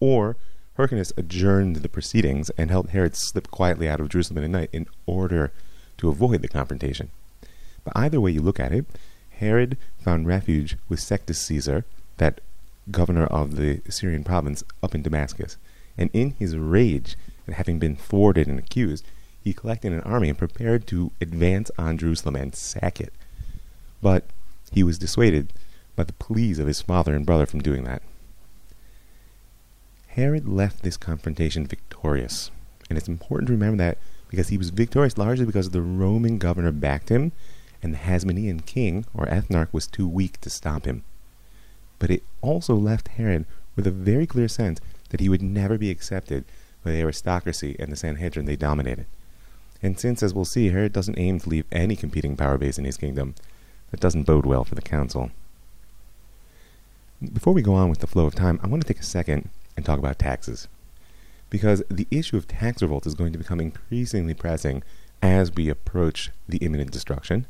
or 0.00 0.36
Hyrcanus 0.76 1.12
adjourned 1.16 1.76
the 1.76 1.88
proceedings 1.88 2.50
and 2.56 2.70
helped 2.70 2.90
Herod 2.90 3.14
slip 3.14 3.50
quietly 3.50 3.88
out 3.88 4.00
of 4.00 4.08
Jerusalem 4.08 4.42
the 4.42 4.48
night 4.48 4.70
in 4.72 4.86
order 5.06 5.52
to 5.98 6.08
avoid 6.08 6.42
the 6.42 6.48
confrontation. 6.48 7.10
But 7.84 7.92
either 7.96 8.20
way 8.20 8.30
you 8.30 8.40
look 8.40 8.60
at 8.60 8.72
it, 8.72 8.86
Herod 9.30 9.76
found 9.98 10.26
refuge 10.26 10.76
with 10.88 11.00
Sextus 11.00 11.40
Caesar, 11.40 11.84
that 12.18 12.40
governor 12.90 13.26
of 13.26 13.56
the 13.56 13.80
Syrian 13.88 14.24
province 14.24 14.62
up 14.82 14.94
in 14.94 15.02
Damascus. 15.02 15.56
And 15.98 16.10
in 16.12 16.30
his 16.38 16.56
rage 16.56 17.16
at 17.46 17.54
having 17.54 17.78
been 17.78 17.96
thwarted 17.96 18.48
and 18.48 18.58
accused, 18.58 19.04
he 19.42 19.52
collected 19.52 19.92
an 19.92 20.00
army 20.00 20.28
and 20.28 20.38
prepared 20.38 20.86
to 20.88 21.10
advance 21.20 21.70
on 21.76 21.98
Jerusalem 21.98 22.36
and 22.36 22.54
sack 22.54 23.00
it. 23.00 23.12
But 24.00 24.24
he 24.70 24.82
was 24.82 24.98
dissuaded 24.98 25.52
by 25.96 26.04
the 26.04 26.12
pleas 26.12 26.58
of 26.58 26.66
his 26.66 26.80
father 26.80 27.14
and 27.14 27.26
brother 27.26 27.46
from 27.46 27.60
doing 27.60 27.84
that. 27.84 28.02
Herod 30.08 30.48
left 30.48 30.82
this 30.82 30.96
confrontation 30.96 31.66
victorious. 31.66 32.50
And 32.88 32.98
it's 32.98 33.08
important 33.08 33.46
to 33.48 33.52
remember 33.52 33.78
that 33.78 33.98
because 34.28 34.48
he 34.48 34.58
was 34.58 34.70
victorious 34.70 35.18
largely 35.18 35.46
because 35.46 35.70
the 35.70 35.82
Roman 35.82 36.38
governor 36.38 36.72
backed 36.72 37.08
him 37.08 37.32
and 37.82 37.92
the 37.92 37.98
Hasmonean 37.98 38.64
king 38.64 39.04
or 39.14 39.26
ethnarch 39.26 39.72
was 39.72 39.86
too 39.86 40.06
weak 40.06 40.40
to 40.42 40.50
stop 40.50 40.84
him. 40.84 41.02
But 41.98 42.10
it 42.10 42.22
also 42.40 42.74
left 42.74 43.08
Herod 43.08 43.46
with 43.74 43.86
a 43.86 43.90
very 43.90 44.26
clear 44.26 44.48
sense 44.48 44.80
that 45.10 45.20
he 45.20 45.28
would 45.28 45.42
never 45.42 45.78
be 45.78 45.90
accepted 45.90 46.44
by 46.84 46.92
the 46.92 47.00
aristocracy 47.00 47.76
and 47.78 47.90
the 47.90 47.96
Sanhedrin 47.96 48.46
they 48.46 48.56
dominated. 48.56 49.06
And 49.82 49.98
since, 49.98 50.22
as 50.22 50.32
we'll 50.32 50.44
see, 50.44 50.68
Herod 50.68 50.92
doesn't 50.92 51.18
aim 51.18 51.40
to 51.40 51.48
leave 51.48 51.64
any 51.72 51.96
competing 51.96 52.36
power 52.36 52.56
base 52.56 52.78
in 52.78 52.84
his 52.84 52.96
kingdom, 52.96 53.34
that 53.90 54.00
doesn't 54.00 54.24
bode 54.24 54.46
well 54.46 54.64
for 54.64 54.74
the 54.74 54.82
council. 54.82 55.30
Before 57.32 57.52
we 57.52 57.62
go 57.62 57.74
on 57.74 57.90
with 57.90 57.98
the 57.98 58.06
flow 58.06 58.26
of 58.26 58.34
time, 58.34 58.60
I 58.62 58.68
want 58.68 58.82
to 58.82 58.88
take 58.88 59.00
a 59.00 59.04
second 59.04 59.48
and 59.76 59.84
talk 59.84 59.98
about 59.98 60.18
taxes. 60.18 60.68
Because 61.50 61.82
the 61.90 62.06
issue 62.10 62.36
of 62.36 62.48
tax 62.48 62.80
revolt 62.80 63.06
is 63.06 63.14
going 63.14 63.32
to 63.32 63.38
become 63.38 63.60
increasingly 63.60 64.34
pressing 64.34 64.82
as 65.22 65.52
we 65.52 65.68
approach 65.68 66.30
the 66.48 66.58
imminent 66.58 66.90
destruction. 66.90 67.46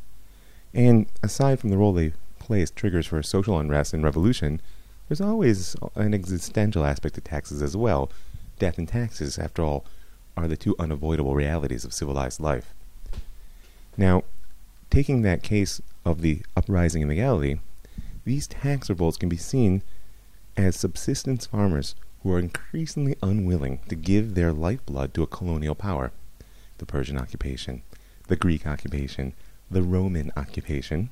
And 0.75 1.07
aside 1.23 1.61
from 1.61 1.71
the 1.71 1.77
role 1.77 1.93
they 1.93 2.13
play 2.39 2.63
as 2.63 2.71
triggers 2.71 3.07
for 3.07 3.23
social 3.23 3.59
unrest 3.59 3.95
and 3.95 4.03
revolution, 4.03 4.61
there's 5.09 5.21
always 5.21 5.77
an 5.95 6.15
existential 6.15 6.85
aspect 6.85 7.15
to 7.15 7.21
taxes 7.21 7.63
as 7.63 7.77
well. 7.77 8.11
Death 8.59 8.79
and 8.79 8.89
taxes, 8.89 9.39
after 9.39 9.63
all, 9.63 9.85
are 10.37 10.49
the 10.49 10.57
two 10.57 10.75
unavoidable 10.79 11.35
realities 11.35 11.85
of 11.85 11.93
civilized 11.93 12.41
life. 12.41 12.75
Now, 13.97 14.25
taking 14.91 15.23
that 15.23 15.43
case 15.43 15.81
of 16.05 16.21
the 16.21 16.43
uprising 16.57 17.03
in 17.03 17.09
the 17.09 17.15
Galilee, 17.17 17.57
these 18.25 18.47
tax 18.47 18.89
revolts 18.89 19.17
can 19.17 19.29
be 19.29 19.37
seen 19.37 19.83
as 20.57 20.77
subsistence 20.77 21.47
farmers 21.47 21.95
who 22.23 22.33
are 22.33 22.39
increasingly 22.39 23.17
unwilling 23.23 23.81
to 23.89 23.95
give 23.95 24.35
their 24.35 24.53
lifeblood 24.53 25.13
to 25.15 25.23
a 25.23 25.27
colonial 25.27 25.75
power 25.75 26.13
the 26.79 26.87
Persian 26.87 27.17
occupation, 27.17 27.83
the 28.27 28.35
Greek 28.35 28.67
occupation, 28.67 29.35
the 29.71 29.83
Roman 29.83 30.33
occupation, 30.37 31.11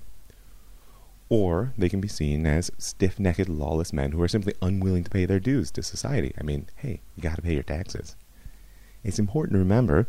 or 1.28 1.72
they 1.78 1.88
can 1.88 2.00
be 2.00 2.08
seen 2.08 2.44
as 2.44 2.72
stiff 2.76 3.20
necked, 3.20 3.48
lawless 3.48 3.92
men 3.92 4.10
who 4.10 4.20
are 4.20 4.28
simply 4.28 4.52
unwilling 4.60 5.04
to 5.04 5.10
pay 5.10 5.24
their 5.26 5.38
dues 5.38 5.70
to 5.70 5.82
society. 5.82 6.34
I 6.38 6.42
mean, 6.42 6.66
hey, 6.76 7.00
you 7.14 7.22
got 7.22 7.36
to 7.36 7.42
pay 7.42 7.54
your 7.54 7.62
taxes. 7.62 8.16
It's 9.02 9.18
important 9.18 9.54
to 9.54 9.58
remember 9.58 10.08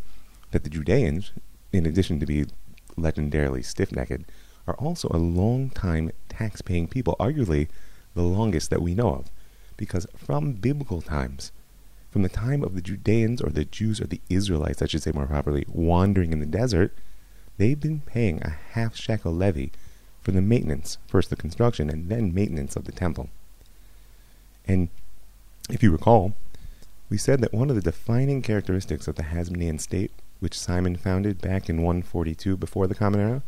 that 0.52 0.64
the 0.64 0.70
Judeans, 0.70 1.32
in 1.72 1.86
addition 1.86 2.20
to 2.20 2.26
being 2.26 2.52
legendarily 2.98 3.64
stiff 3.64 3.92
necked, 3.92 4.24
are 4.68 4.76
also 4.76 5.10
a 5.12 5.18
long 5.18 5.70
time 5.70 6.12
tax 6.30 6.62
paying 6.62 6.88
people, 6.88 7.16
arguably 7.20 7.68
the 8.16 8.22
longest 8.22 8.70
that 8.70 8.82
we 8.82 8.94
know 8.94 9.16
of. 9.16 9.32
Because 9.78 10.06
from 10.16 10.54
biblical 10.54 11.02
times, 11.02 11.52
from 12.12 12.24
the 12.24 12.30
time 12.30 12.64
of 12.64 12.76
the 12.76 12.82
Judeans 12.82 13.42
or 13.42 13.50
the 13.50 13.66
Jews 13.66 14.02
or 14.02 14.08
the 14.08 14.22
Israelites, 14.30 14.82
I 14.82 14.88
should 14.88 15.02
say 15.02 15.12
more 15.14 15.28
properly, 15.28 15.66
wandering 15.70 16.34
in 16.34 16.40
the 16.40 16.46
desert, 16.46 16.94
they've 17.58 17.80
been 17.80 18.02
paying 18.02 18.42
a 18.42 18.50
half 18.74 18.96
shekel 18.96 19.34
levy 19.34 19.72
for 20.22 20.32
the 20.32 20.42
maintenance, 20.42 20.98
first 21.08 21.30
the 21.30 21.36
construction 21.36 21.90
and 21.90 22.10
then 22.10 22.34
maintenance 22.34 22.76
of 22.76 22.84
the 22.84 22.92
temple. 22.92 23.30
And 24.68 24.90
if 25.70 25.82
you 25.82 25.92
recall, 25.92 26.34
we 27.12 27.18
said 27.18 27.42
that 27.42 27.54
one 27.54 27.70
of 27.70 27.76
the 27.76 27.82
defining 27.82 28.42
characteristics 28.42 29.06
of 29.06 29.16
the 29.16 29.24
Hasmonean 29.24 29.82
state, 29.82 30.14
which 30.40 30.58
Simon 30.58 30.96
founded 30.96 31.42
back 31.42 31.70
in 31.70 31.82
142 31.82 32.56
before 32.56 32.88
the 32.88 32.96
Common 32.96 33.20
Era, 33.20 33.44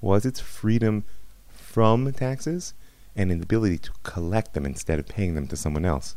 was 0.00 0.24
its 0.24 0.38
freedom 0.38 1.02
from 1.48 2.12
taxes 2.12 2.74
and 3.16 3.32
an 3.32 3.42
ability 3.42 3.78
to 3.78 3.90
collect 4.04 4.54
them 4.54 4.64
instead 4.64 5.00
of 5.00 5.08
paying 5.08 5.34
them 5.34 5.48
to 5.48 5.56
someone 5.56 5.84
else. 5.84 6.14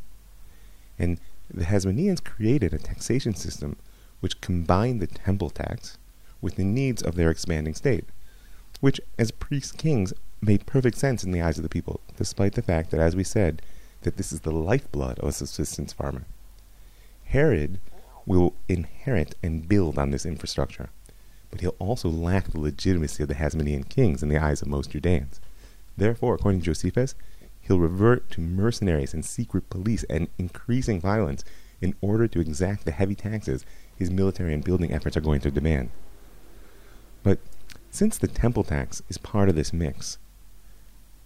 And 0.99 1.19
the 1.51 1.65
Hasmoneans 1.65 2.23
created 2.23 2.71
a 2.71 2.77
taxation 2.77 3.33
system 3.33 3.77
which 4.19 4.39
combined 4.39 5.01
the 5.01 5.07
temple 5.07 5.49
tax 5.49 5.97
with 6.39 6.55
the 6.55 6.63
needs 6.63 7.01
of 7.01 7.15
their 7.15 7.31
expanding 7.31 7.73
state, 7.73 8.05
which, 8.79 9.01
as 9.17 9.31
priest 9.31 9.75
kings, 9.79 10.13
made 10.39 10.67
perfect 10.67 10.97
sense 10.97 11.23
in 11.23 11.31
the 11.31 11.41
eyes 11.41 11.57
of 11.57 11.63
the 11.63 11.69
people, 11.69 11.99
despite 12.15 12.53
the 12.53 12.61
fact 12.61 12.91
that, 12.91 12.99
as 12.99 13.15
we 13.15 13.23
said, 13.23 13.63
that 14.03 14.17
this 14.17 14.31
is 14.31 14.41
the 14.41 14.51
lifeblood 14.51 15.17
of 15.17 15.29
a 15.29 15.31
subsistence 15.31 15.93
farmer. 15.93 16.27
Herod 17.31 17.79
will 18.25 18.53
inherit 18.69 19.35
and 19.43 19.67
build 19.67 19.97
on 19.97 20.11
this 20.11 20.25
infrastructure 20.25 20.89
but 21.51 21.59
he'll 21.59 21.75
also 21.77 22.09
lack 22.09 22.47
the 22.47 22.59
legitimacy 22.59 23.21
of 23.21 23.29
the 23.29 23.35
Hasmonean 23.35 23.87
kings 23.87 24.23
in 24.23 24.29
the 24.29 24.37
eyes 24.37 24.61
of 24.61 24.69
most 24.69 24.89
Judeans. 24.89 25.41
Therefore, 25.97 26.35
according 26.35 26.61
to 26.61 26.65
Josephus, 26.65 27.13
he'll 27.59 27.79
revert 27.79 28.31
to 28.31 28.41
mercenaries 28.41 29.13
and 29.13 29.23
secret 29.23 29.69
police 29.69 30.03
and 30.05 30.29
increasing 30.37 31.01
violence 31.01 31.43
in 31.81 31.93
order 31.99 32.27
to 32.27 32.39
exact 32.39 32.85
the 32.85 32.91
heavy 32.91 33.15
taxes 33.15 33.65
his 33.95 34.09
military 34.09 34.53
and 34.53 34.63
building 34.63 34.93
efforts 34.93 35.17
are 35.17 35.21
going 35.21 35.41
to 35.41 35.51
demand. 35.51 35.89
But 37.21 37.39
since 37.91 38.17
the 38.17 38.27
temple 38.27 38.63
tax 38.63 39.03
is 39.09 39.17
part 39.17 39.49
of 39.49 39.55
this 39.55 39.73
mix, 39.73 40.17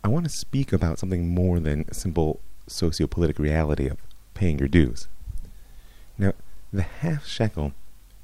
I 0.03 0.07
want 0.07 0.25
to 0.25 0.31
speak 0.31 0.74
about 0.74 1.00
something 1.00 1.29
more 1.29 1.59
than 1.59 1.85
a 1.88 1.93
simple 1.93 2.39
socio-political 2.67 3.43
reality 3.43 3.88
of 3.88 3.97
paying 4.33 4.59
your 4.59 4.67
dues. 4.67 5.07
Now, 6.17 6.34
the 6.72 6.84
half 6.84 7.25
shekel 7.25 7.74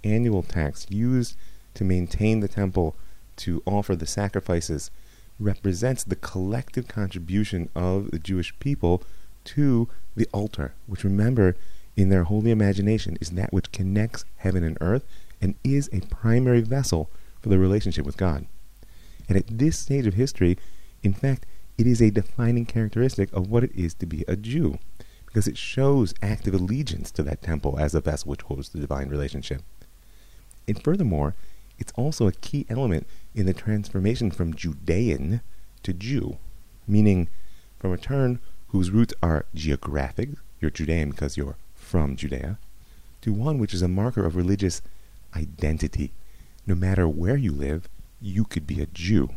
annual 0.03 0.43
tax 0.43 0.87
used 0.89 1.35
to 1.73 1.83
maintain 1.83 2.39
the 2.39 2.47
temple, 2.47 2.95
to 3.37 3.63
offer 3.65 3.95
the 3.95 4.05
sacrifices, 4.05 4.91
represents 5.39 6.03
the 6.03 6.15
collective 6.15 6.87
contribution 6.87 7.69
of 7.75 8.11
the 8.11 8.19
Jewish 8.19 8.57
people 8.59 9.03
to 9.45 9.87
the 10.15 10.27
altar, 10.33 10.73
which 10.87 11.03
remember, 11.03 11.55
in 11.95 12.09
their 12.09 12.25
holy 12.25 12.51
imagination, 12.51 13.17
is 13.19 13.31
that 13.31 13.53
which 13.53 13.71
connects 13.71 14.25
heaven 14.37 14.63
and 14.63 14.77
earth 14.81 15.05
and 15.41 15.55
is 15.63 15.89
a 15.91 16.01
primary 16.01 16.61
vessel 16.61 17.09
for 17.41 17.49
the 17.49 17.57
relationship 17.57 18.05
with 18.05 18.17
God. 18.17 18.45
And 19.27 19.37
at 19.37 19.47
this 19.47 19.79
stage 19.79 20.05
of 20.05 20.13
history, 20.13 20.57
in 21.01 21.13
fact, 21.13 21.45
it 21.77 21.87
is 21.87 22.01
a 22.01 22.11
defining 22.11 22.65
characteristic 22.65 23.31
of 23.33 23.49
what 23.49 23.63
it 23.63 23.71
is 23.73 23.93
to 23.95 24.05
be 24.05 24.23
a 24.27 24.35
Jew, 24.35 24.77
because 25.31 25.47
it 25.47 25.57
shows 25.57 26.13
active 26.21 26.53
allegiance 26.53 27.09
to 27.11 27.23
that 27.23 27.41
temple 27.41 27.79
as 27.79 27.95
a 27.95 28.01
vessel 28.01 28.31
which 28.31 28.41
holds 28.41 28.69
the 28.69 28.79
divine 28.79 29.07
relationship. 29.07 29.61
And 30.67 30.83
furthermore, 30.83 31.35
it's 31.79 31.93
also 31.95 32.27
a 32.27 32.33
key 32.33 32.65
element 32.69 33.07
in 33.33 33.45
the 33.45 33.53
transformation 33.53 34.29
from 34.29 34.53
Judean 34.53 35.41
to 35.83 35.93
Jew, 35.93 36.37
meaning 36.85 37.29
from 37.79 37.93
a 37.93 37.97
term 37.97 38.39
whose 38.67 38.91
roots 38.91 39.13
are 39.23 39.45
geographic, 39.55 40.29
you're 40.59 40.69
Judean 40.69 41.11
because 41.11 41.37
you're 41.37 41.57
from 41.73 42.15
Judea, 42.15 42.59
to 43.21 43.31
one 43.31 43.57
which 43.57 43.73
is 43.73 43.81
a 43.81 43.87
marker 43.87 44.25
of 44.25 44.35
religious 44.35 44.81
identity. 45.35 46.11
No 46.67 46.75
matter 46.75 47.07
where 47.07 47.37
you 47.37 47.51
live, 47.51 47.87
you 48.21 48.43
could 48.43 48.67
be 48.67 48.81
a 48.81 48.85
Jew. 48.85 49.29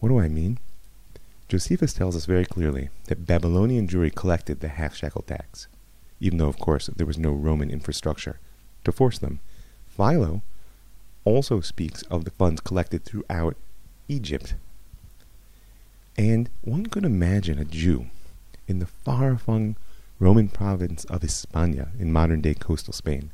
What 0.00 0.08
do 0.08 0.18
I 0.18 0.28
mean? 0.28 0.58
Josephus 1.52 1.92
tells 1.92 2.16
us 2.16 2.24
very 2.24 2.46
clearly 2.46 2.88
that 3.08 3.26
Babylonian 3.26 3.86
Jewry 3.86 4.10
collected 4.14 4.60
the 4.60 4.68
half 4.68 4.94
shekel 4.94 5.20
tax, 5.20 5.68
even 6.18 6.38
though, 6.38 6.48
of 6.48 6.58
course, 6.58 6.86
there 6.86 7.06
was 7.06 7.18
no 7.18 7.30
Roman 7.30 7.68
infrastructure 7.70 8.40
to 8.84 8.90
force 8.90 9.18
them. 9.18 9.38
Philo 9.86 10.40
also 11.26 11.60
speaks 11.60 12.00
of 12.04 12.24
the 12.24 12.30
funds 12.30 12.62
collected 12.62 13.04
throughout 13.04 13.54
Egypt. 14.08 14.54
And 16.16 16.48
one 16.62 16.86
could 16.86 17.04
imagine 17.04 17.58
a 17.58 17.66
Jew 17.66 18.06
in 18.66 18.78
the 18.78 18.86
far 18.86 19.36
flung 19.36 19.76
Roman 20.18 20.48
province 20.48 21.04
of 21.04 21.20
Hispania 21.20 21.88
in 21.98 22.14
modern 22.14 22.40
day 22.40 22.54
coastal 22.54 22.94
Spain, 22.94 23.30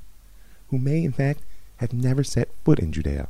who 0.71 0.79
may 0.81 1.05
in 1.05 1.13
fact 1.13 1.45
have 1.77 1.93
never 1.93 2.25
set 2.25 2.49
foot 2.65 2.81
in 2.81 2.91
Judea. 2.91 3.29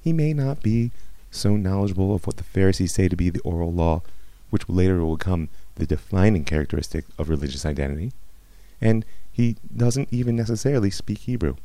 He 0.00 0.12
may 0.12 0.32
not 0.32 0.62
be 0.62 0.92
so 1.30 1.56
knowledgeable 1.56 2.14
of 2.14 2.26
what 2.26 2.36
the 2.36 2.44
Pharisees 2.44 2.92
say 2.92 3.08
to 3.08 3.16
be 3.16 3.30
the 3.30 3.40
oral 3.40 3.72
law, 3.72 4.02
which 4.50 4.68
later 4.68 5.04
will 5.04 5.16
become 5.16 5.48
the 5.76 5.86
defining 5.86 6.44
characteristic 6.44 7.04
of 7.18 7.28
religious 7.28 7.66
identity, 7.66 8.12
and 8.80 9.04
he 9.30 9.56
doesn't 9.74 10.08
even 10.10 10.36
necessarily 10.36 10.90
speak 10.90 11.18
Hebrew. 11.18 11.56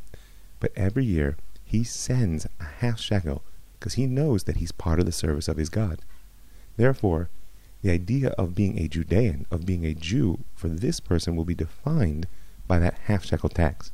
But 0.59 0.71
every 0.75 1.05
year 1.05 1.37
he 1.65 1.83
sends 1.83 2.45
a 2.59 2.65
half 2.79 2.99
shekel 2.99 3.41
because 3.79 3.95
he 3.95 4.05
knows 4.05 4.43
that 4.43 4.57
he's 4.57 4.71
part 4.71 4.99
of 4.99 5.05
the 5.05 5.11
service 5.11 5.47
of 5.47 5.57
his 5.57 5.69
God. 5.69 5.99
Therefore, 6.77 7.29
the 7.81 7.91
idea 7.91 8.29
of 8.37 8.55
being 8.55 8.79
a 8.79 8.87
Judean, 8.87 9.45
of 9.51 9.65
being 9.65 9.85
a 9.85 9.93
Jew, 9.93 10.39
for 10.55 10.69
this 10.69 10.99
person 10.99 11.35
will 11.35 11.45
be 11.45 11.55
defined 11.55 12.27
by 12.67 12.79
that 12.79 12.97
half 13.05 13.25
shekel 13.25 13.49
tax. 13.49 13.91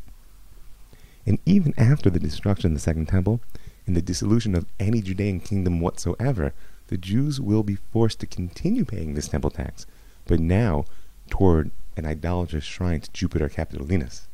And 1.26 1.40
even 1.46 1.74
after 1.78 2.10
the 2.10 2.20
destruction 2.20 2.72
of 2.72 2.74
the 2.76 2.82
Second 2.82 3.08
Temple 3.08 3.42
and 3.90 3.96
the 3.96 4.04
dissolution 4.04 4.54
of 4.54 4.68
any 4.80 5.02
Judean 5.02 5.40
kingdom 5.40 5.80
whatsoever, 5.80 6.54
the 6.90 6.98
Jews 6.98 7.42
will 7.42 7.64
be 7.64 7.80
forced 7.92 8.20
to 8.20 8.28
continue 8.28 8.86
paying 8.86 9.16
this 9.16 9.28
temple 9.28 9.50
tax, 9.50 9.88
but 10.28 10.40
now 10.40 10.86
toward 11.32 11.72
an 11.98 12.06
idolatrous 12.06 12.64
shrine 12.64 13.02
to 13.02 13.12
Jupiter 13.14 13.50
Capitolinus. 13.50 14.28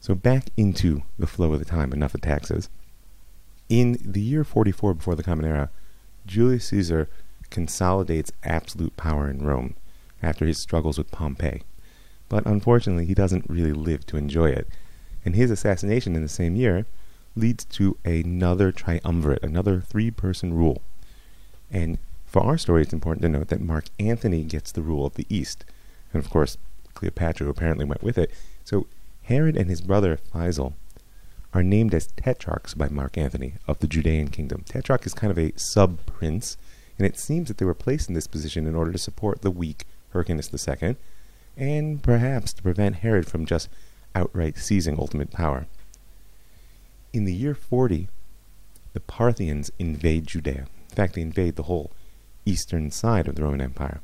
So 0.00 0.14
back 0.14 0.44
into 0.56 1.02
the 1.18 1.26
flow 1.26 1.52
of 1.52 1.58
the 1.58 1.66
time, 1.66 1.92
enough 1.92 2.14
of 2.14 2.22
taxes. 2.22 2.70
In 3.68 3.98
the 4.02 4.22
year 4.22 4.42
44 4.42 4.94
before 4.94 5.14
the 5.14 5.22
Common 5.22 5.44
Era, 5.44 5.68
Julius 6.26 6.68
Caesar 6.68 7.10
consolidates 7.50 8.32
absolute 8.42 8.96
power 8.96 9.28
in 9.28 9.44
Rome 9.44 9.74
after 10.22 10.46
his 10.46 10.56
struggles 10.56 10.96
with 10.96 11.10
Pompey. 11.10 11.60
But 12.30 12.46
unfortunately, 12.46 13.04
he 13.04 13.12
doesn't 13.12 13.50
really 13.50 13.74
live 13.74 14.06
to 14.06 14.16
enjoy 14.16 14.48
it. 14.48 14.66
And 15.26 15.36
his 15.36 15.50
assassination 15.50 16.16
in 16.16 16.22
the 16.22 16.28
same 16.28 16.56
year 16.56 16.86
leads 17.36 17.64
to 17.64 17.96
another 18.04 18.72
triumvirate, 18.72 19.42
another 19.42 19.80
three 19.80 20.10
person 20.10 20.54
rule. 20.54 20.82
And 21.70 21.98
for 22.24 22.42
our 22.42 22.58
story, 22.58 22.82
it's 22.82 22.92
important 22.92 23.22
to 23.22 23.28
note 23.28 23.48
that 23.48 23.60
Mark 23.60 23.86
Antony 23.98 24.42
gets 24.42 24.72
the 24.72 24.82
rule 24.82 25.06
of 25.06 25.14
the 25.14 25.26
East. 25.28 25.64
And 26.12 26.22
of 26.22 26.30
course, 26.30 26.56
Cleopatra 26.94 27.48
apparently 27.48 27.84
went 27.84 28.02
with 28.02 28.18
it. 28.18 28.30
So 28.64 28.86
Herod 29.24 29.56
and 29.56 29.68
his 29.68 29.80
brother 29.80 30.18
Phasael 30.34 30.72
are 31.52 31.62
named 31.62 31.94
as 31.94 32.08
tetrarchs 32.16 32.74
by 32.74 32.88
Mark 32.88 33.16
Antony 33.16 33.54
of 33.66 33.78
the 33.78 33.86
Judean 33.86 34.28
kingdom. 34.28 34.64
Tetrarch 34.66 35.06
is 35.06 35.14
kind 35.14 35.30
of 35.30 35.38
a 35.38 35.52
sub 35.56 36.04
prince, 36.06 36.56
and 36.98 37.06
it 37.06 37.18
seems 37.18 37.48
that 37.48 37.58
they 37.58 37.64
were 37.64 37.74
placed 37.74 38.08
in 38.08 38.14
this 38.14 38.26
position 38.26 38.66
in 38.66 38.74
order 38.74 38.92
to 38.92 38.98
support 38.98 39.42
the 39.42 39.50
weak 39.50 39.84
Hyrcanus 40.12 40.52
II, 40.52 40.96
and 41.56 42.02
perhaps 42.02 42.52
to 42.52 42.62
prevent 42.62 42.96
Herod 42.96 43.26
from 43.26 43.46
just 43.46 43.68
outright 44.14 44.58
seizing 44.58 44.98
ultimate 44.98 45.30
power. 45.30 45.66
In 47.16 47.24
the 47.24 47.32
year 47.32 47.54
40, 47.54 48.08
the 48.92 49.00
Parthians 49.00 49.72
invade 49.78 50.26
Judea. 50.26 50.66
In 50.90 50.94
fact, 50.94 51.14
they 51.14 51.22
invade 51.22 51.56
the 51.56 51.62
whole 51.62 51.90
eastern 52.44 52.90
side 52.90 53.26
of 53.26 53.36
the 53.36 53.42
Roman 53.42 53.62
Empire. 53.62 54.02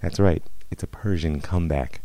That's 0.00 0.18
right, 0.18 0.42
it's 0.70 0.82
a 0.82 0.86
Persian 0.86 1.42
comeback. 1.42 2.00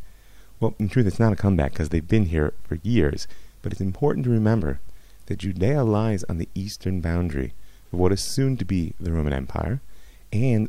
Well, 0.60 0.76
in 0.78 0.90
truth, 0.90 1.08
it's 1.08 1.22
not 1.22 1.32
a 1.32 1.38
comeback 1.38 1.72
because 1.72 1.88
they've 1.88 2.06
been 2.06 2.26
here 2.26 2.54
for 2.66 2.80
years, 2.84 3.30
but 3.62 3.72
it's 3.72 3.80
important 3.80 4.26
to 4.26 4.30
remember 4.30 4.82
that 5.28 5.38
Judea 5.38 5.86
lies 5.86 6.26
on 6.26 6.38
the 6.38 6.50
eastern 6.54 7.00
boundary 7.00 7.54
of 7.94 8.00
what 8.00 8.12
is 8.12 8.22
soon 8.22 8.58
to 8.58 8.66
be 8.66 8.94
the 9.00 9.14
Roman 9.14 9.32
Empire 9.32 9.80
and 10.34 10.68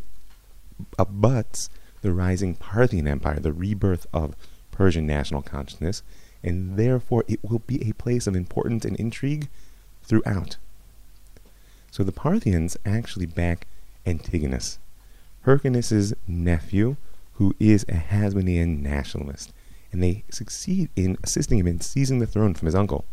abuts 0.96 1.70
the 2.02 2.12
rising 2.12 2.54
Parthian 2.54 3.08
Empire, 3.08 3.40
the 3.40 3.52
rebirth 3.52 4.06
of 4.14 4.36
Persian 4.70 5.08
national 5.08 5.42
consciousness, 5.42 6.04
and 6.40 6.76
therefore 6.76 7.24
it 7.26 7.40
will 7.42 7.62
be 7.66 7.88
a 7.88 7.94
place 7.94 8.28
of 8.28 8.36
importance 8.36 8.84
and 8.84 8.94
intrigue 8.94 9.48
throughout. 10.12 10.58
So 11.90 12.04
the 12.04 12.12
Parthians 12.12 12.76
actually 12.84 13.24
back 13.24 13.66
Antigonus, 14.04 14.78
Hyrcanus's 15.46 16.12
nephew, 16.26 16.96
who 17.34 17.54
is 17.58 17.84
a 17.84 17.94
Hasmonean 17.94 18.82
nationalist, 18.82 19.54
and 19.90 20.02
they 20.02 20.24
succeed 20.30 20.90
in 20.96 21.16
assisting 21.24 21.58
him 21.58 21.66
in 21.66 21.80
seizing 21.80 22.18
the 22.18 22.26
throne 22.26 22.52
from 22.52 22.66
his 22.66 22.74
uncle. 22.74 23.06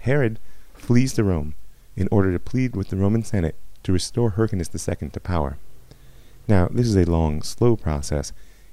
Herod 0.00 0.40
flees 0.74 1.12
to 1.14 1.22
Rome 1.22 1.54
in 1.96 2.08
order 2.10 2.32
to 2.32 2.40
plead 2.40 2.74
with 2.74 2.88
the 2.88 2.96
Roman 2.96 3.22
Senate 3.22 3.54
to 3.84 3.92
restore 3.92 4.30
Hyrcanus 4.30 4.70
II 4.74 5.10
to 5.10 5.20
power. 5.20 5.56
Now, 6.48 6.66
this 6.68 6.88
is 6.88 6.96
a 6.96 7.08
long, 7.08 7.42
slow 7.42 7.76
process, 7.76 8.32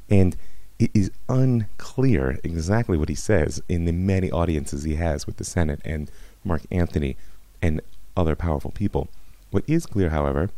and 0.10 0.36
it 0.80 0.90
is 0.96 1.12
unclear 1.30 2.40
exactly 2.44 2.98
what 2.98 3.10
he 3.10 3.16
says 3.16 3.62
in 3.70 3.86
the 3.86 3.92
many 3.92 4.32
audiences 4.32 4.82
he 4.82 4.96
has 4.96 5.28
with 5.28 5.38
the 5.38 5.44
Senate 5.44 5.82
and 5.86 6.10
Mark 6.44 6.64
Antony 6.72 7.18
and 7.66 7.82
other 8.16 8.36
powerful 8.36 8.70
people. 8.70 9.08
What 9.50 9.64
is 9.68 9.88
clear, 9.88 10.12
however, 10.12 10.52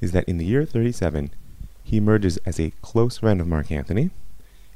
is 0.00 0.12
that 0.12 0.28
in 0.28 0.36
the 0.36 0.44
year 0.44 0.66
37, 0.66 1.30
he 1.82 1.96
emerges 1.96 2.36
as 2.44 2.60
a 2.60 2.72
close 2.82 3.18
friend 3.18 3.40
of 3.40 3.46
Mark 3.46 3.72
Antony 3.72 4.10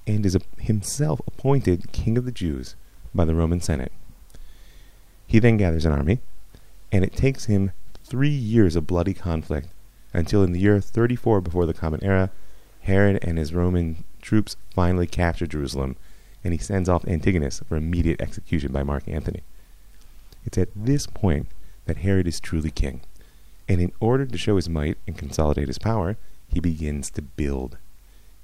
and 0.06 0.24
is 0.24 0.38
himself 0.58 1.20
appointed 1.26 1.92
king 1.92 2.16
of 2.16 2.24
the 2.24 2.32
Jews 2.32 2.76
by 3.14 3.26
the 3.26 3.34
Roman 3.34 3.60
Senate. 3.60 3.92
He 5.26 5.38
then 5.38 5.58
gathers 5.58 5.84
an 5.84 5.92
army, 5.92 6.20
and 6.90 7.04
it 7.04 7.14
takes 7.14 7.44
him 7.44 7.72
three 8.04 8.28
years 8.30 8.74
of 8.74 8.86
bloody 8.86 9.12
conflict 9.12 9.68
until 10.14 10.42
in 10.42 10.52
the 10.52 10.60
year 10.60 10.80
34 10.80 11.42
before 11.42 11.66
the 11.66 11.74
Common 11.74 12.02
Era, 12.02 12.30
Herod 12.82 13.18
and 13.22 13.36
his 13.36 13.52
Roman 13.52 14.04
troops 14.22 14.56
finally 14.70 15.06
capture 15.06 15.46
Jerusalem, 15.46 15.96
and 16.42 16.54
he 16.54 16.58
sends 16.58 16.88
off 16.88 17.06
Antigonus 17.06 17.60
for 17.68 17.76
immediate 17.76 18.20
execution 18.20 18.72
by 18.72 18.82
Mark 18.82 19.06
Antony. 19.08 19.42
It's 20.46 20.56
at 20.56 20.68
this 20.74 21.06
point 21.06 21.48
that 21.86 21.98
Herod 21.98 22.26
is 22.26 22.40
truly 22.40 22.70
king, 22.70 23.00
and 23.68 23.80
in 23.80 23.92
order 24.00 24.26
to 24.26 24.38
show 24.38 24.56
his 24.56 24.68
might 24.68 24.98
and 25.06 25.16
consolidate 25.18 25.68
his 25.68 25.78
power, 25.78 26.16
he 26.48 26.60
begins 26.60 27.10
to 27.10 27.22
build. 27.22 27.78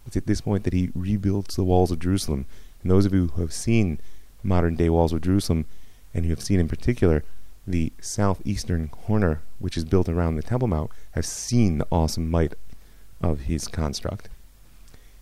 It's 0.07 0.17
at 0.17 0.27
this 0.27 0.41
point 0.41 0.65
that 0.65 0.73
he 0.73 0.91
rebuilds 0.95 1.55
the 1.55 1.65
walls 1.65 1.91
of 1.91 2.01
Jerusalem. 2.01 2.47
And 2.83 2.91
those 2.91 3.07
of 3.07 3.15
you 3.15 3.29
who 3.29 3.41
have 3.41 3.53
seen 3.53 4.01
modern 4.43 4.75
day 4.75 4.89
walls 4.89 5.13
of 5.13 5.21
Jerusalem, 5.21 5.67
and 6.13 6.25
who 6.25 6.31
have 6.31 6.43
seen 6.43 6.59
in 6.59 6.69
particular 6.69 7.23
the 7.67 7.93
southeastern 8.01 8.89
corner, 8.89 9.41
which 9.61 9.77
is 9.77 9.85
built 9.85 10.09
around 10.09 10.35
the 10.35 10.43
Temple 10.43 10.69
Mount, 10.69 10.91
have 11.13 11.25
seen 11.25 11.79
the 11.79 11.87
awesome 11.93 12.29
might 12.29 12.55
of 13.21 13.43
his 13.43 13.69
construct. 13.69 14.29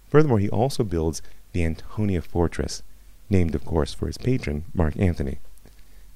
Furthermore, 0.08 0.38
he 0.38 0.48
also 0.48 0.82
builds 0.82 1.20
the 1.52 1.64
Antonia 1.64 2.22
Fortress, 2.22 2.82
named, 3.28 3.54
of 3.54 3.64
course, 3.64 3.92
for 3.92 4.06
his 4.06 4.18
patron, 4.18 4.64
Mark 4.72 4.98
Antony. 4.98 5.38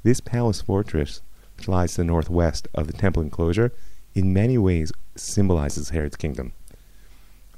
This 0.02 0.20
palace 0.20 0.62
fortress, 0.62 1.20
which 1.56 1.68
lies 1.68 1.92
to 1.92 1.98
the 1.98 2.04
northwest 2.04 2.68
of 2.74 2.86
the 2.86 2.92
temple 2.92 3.22
enclosure, 3.22 3.72
in 4.14 4.32
many 4.32 4.58
ways 4.58 4.92
symbolizes 5.16 5.90
Herod's 5.90 6.16
kingdom. 6.16 6.52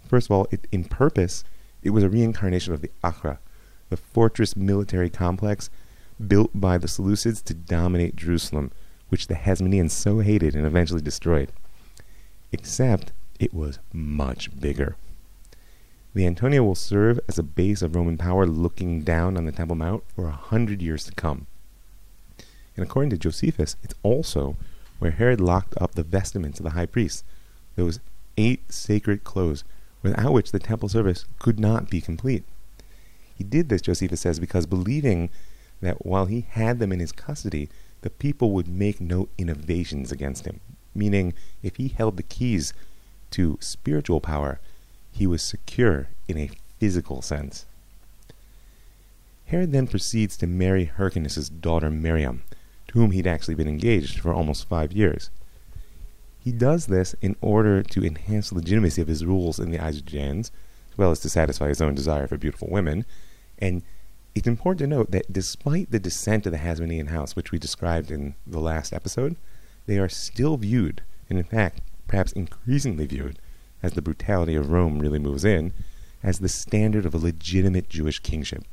First 0.09 0.29
of 0.29 0.33
all, 0.33 0.47
it, 0.51 0.67
in 0.73 0.85
purpose, 0.85 1.45
it 1.83 1.91
was 1.91 2.05
a 2.05 2.09
reincarnation 2.09 2.73
of 2.73 2.81
the 2.81 2.91
Achra, 3.03 3.39
the 3.91 3.97
fortress 3.97 4.57
military 4.57 5.11
complex 5.11 5.71
built 6.27 6.51
by 6.55 6.79
the 6.79 6.87
Seleucids 6.89 7.43
to 7.45 7.55
dominate 7.55 8.17
Jerusalem, 8.17 8.71
which 9.09 9.27
the 9.27 9.35
Hasmoneans 9.35 9.91
so 9.91 10.21
hated 10.21 10.55
and 10.55 10.67
eventually 10.67 11.03
destroyed. 11.03 11.53
Except 12.53 13.13
it 13.39 13.53
was 13.53 13.79
much 13.93 14.59
bigger. 14.59 14.97
The 16.15 16.27
Antonia 16.27 16.63
will 16.63 16.75
serve 16.75 17.21
as 17.29 17.39
a 17.39 17.43
base 17.43 17.83
of 17.83 17.95
Roman 17.95 18.17
power 18.17 18.47
looking 18.47 19.03
down 19.03 19.37
on 19.37 19.45
the 19.45 19.53
Temple 19.53 19.77
Mount 19.77 20.03
for 20.15 20.27
a 20.27 20.33
hundred 20.33 20.81
years 20.81 21.05
to 21.05 21.13
come. 21.13 21.47
And 22.77 22.85
according 22.85 23.11
to 23.11 23.19
Josephus, 23.19 23.77
it's 23.83 23.95
also 24.03 24.57
where 24.99 25.11
Herod 25.11 25.41
locked 25.41 25.75
up 25.81 25.95
the 25.95 26.03
vestments 26.03 26.61
of 26.61 26.65
the 26.65 26.71
high 26.71 26.87
priests, 26.87 27.25
those 27.75 28.01
eight 28.37 28.73
sacred 28.73 29.25
clothes 29.25 29.65
without 30.03 30.33
which 30.33 30.53
the 30.53 30.59
temple 30.59 30.89
service 30.89 31.25
could 31.39 31.59
not 31.59 31.91
be 31.91 32.01
complete. 32.01 32.45
He 33.35 33.45
did 33.45 33.69
this, 33.69 33.83
Josephus 33.83 34.21
says, 34.21 34.39
because 34.39 34.67
believing 34.67 35.31
that 35.81 36.07
while 36.07 36.27
he 36.27 36.47
had 36.49 36.79
them 36.79 36.93
in 36.93 37.01
his 37.01 37.12
custody, 37.12 37.69
the 38.03 38.11
people 38.11 38.53
would 38.53 38.69
make 38.69 39.01
no 39.01 39.29
innovations 39.37 40.12
against 40.12 40.47
him. 40.47 40.61
Meaning, 40.95 41.35
if 41.62 41.77
he 41.77 41.89
held 41.89 42.17
the 42.17 42.23
keys 42.23 42.73
to 43.33 43.59
spiritual 43.61 44.21
power, 44.21 44.61
he 45.12 45.27
was 45.27 45.43
secure 45.43 46.09
in 46.29 46.39
a 46.39 46.51
physical 46.79 47.21
sense. 47.21 47.67
Herod 49.47 49.73
then 49.73 49.87
proceeds 49.87 50.37
to 50.39 50.47
marry 50.47 50.87
Hyrcanus' 50.87 51.49
daughter 51.49 51.91
Miriam, 51.91 52.43
whom 52.97 53.11
he'd 53.11 53.27
actually 53.27 53.55
been 53.55 53.69
engaged 53.69 54.19
for 54.19 54.33
almost 54.33 54.67
five 54.67 54.91
years. 54.91 55.29
He 56.39 56.51
does 56.51 56.87
this 56.87 57.15
in 57.21 57.37
order 57.43 57.83
to 57.83 58.03
enhance 58.03 58.49
the 58.49 58.55
legitimacy 58.55 59.03
of 59.03 59.09
his 59.09 59.23
rules 59.23 59.59
in 59.61 59.71
the 59.71 59.79
eyes 59.79 59.99
of 59.99 60.07
Judeans, 60.07 60.51
as 60.91 60.97
well 60.97 61.11
as 61.11 61.21
to 61.21 61.29
satisfy 61.29 61.69
his 61.69 61.83
own 61.83 61.95
desire 61.95 62.27
for 62.27 62.39
beautiful 62.39 62.69
women. 62.71 63.05
And 63.59 63.83
it's 64.35 64.47
important 64.47 64.79
to 64.79 64.87
note 64.87 65.11
that 65.11 65.31
despite 65.31 65.91
the 65.91 65.99
descent 65.99 66.47
of 66.47 66.53
the 66.53 66.59
Hasmonean 66.59 67.09
house, 67.09 67.37
which 67.37 67.53
we 67.53 67.59
described 67.59 68.11
in 68.11 68.35
the 68.47 68.61
last 68.61 68.95
episode, 68.95 69.37
they 69.85 69.99
are 69.99 70.09
still 70.09 70.57
viewed, 70.57 71.03
and 71.29 71.39
in 71.39 71.45
fact, 71.45 71.83
perhaps 72.09 72.33
increasingly 72.33 73.05
viewed, 73.05 73.39
as 73.83 73.93
the 73.93 74.01
brutality 74.01 74.55
of 74.55 74.71
Rome 74.71 75.01
really 75.01 75.19
moves 75.19 75.45
in, 75.45 75.75
as 76.23 76.39
the 76.39 76.49
standard 76.49 77.05
of 77.05 77.13
a 77.13 77.19
legitimate 77.19 77.91
Jewish 77.91 78.21
kingship. 78.21 78.65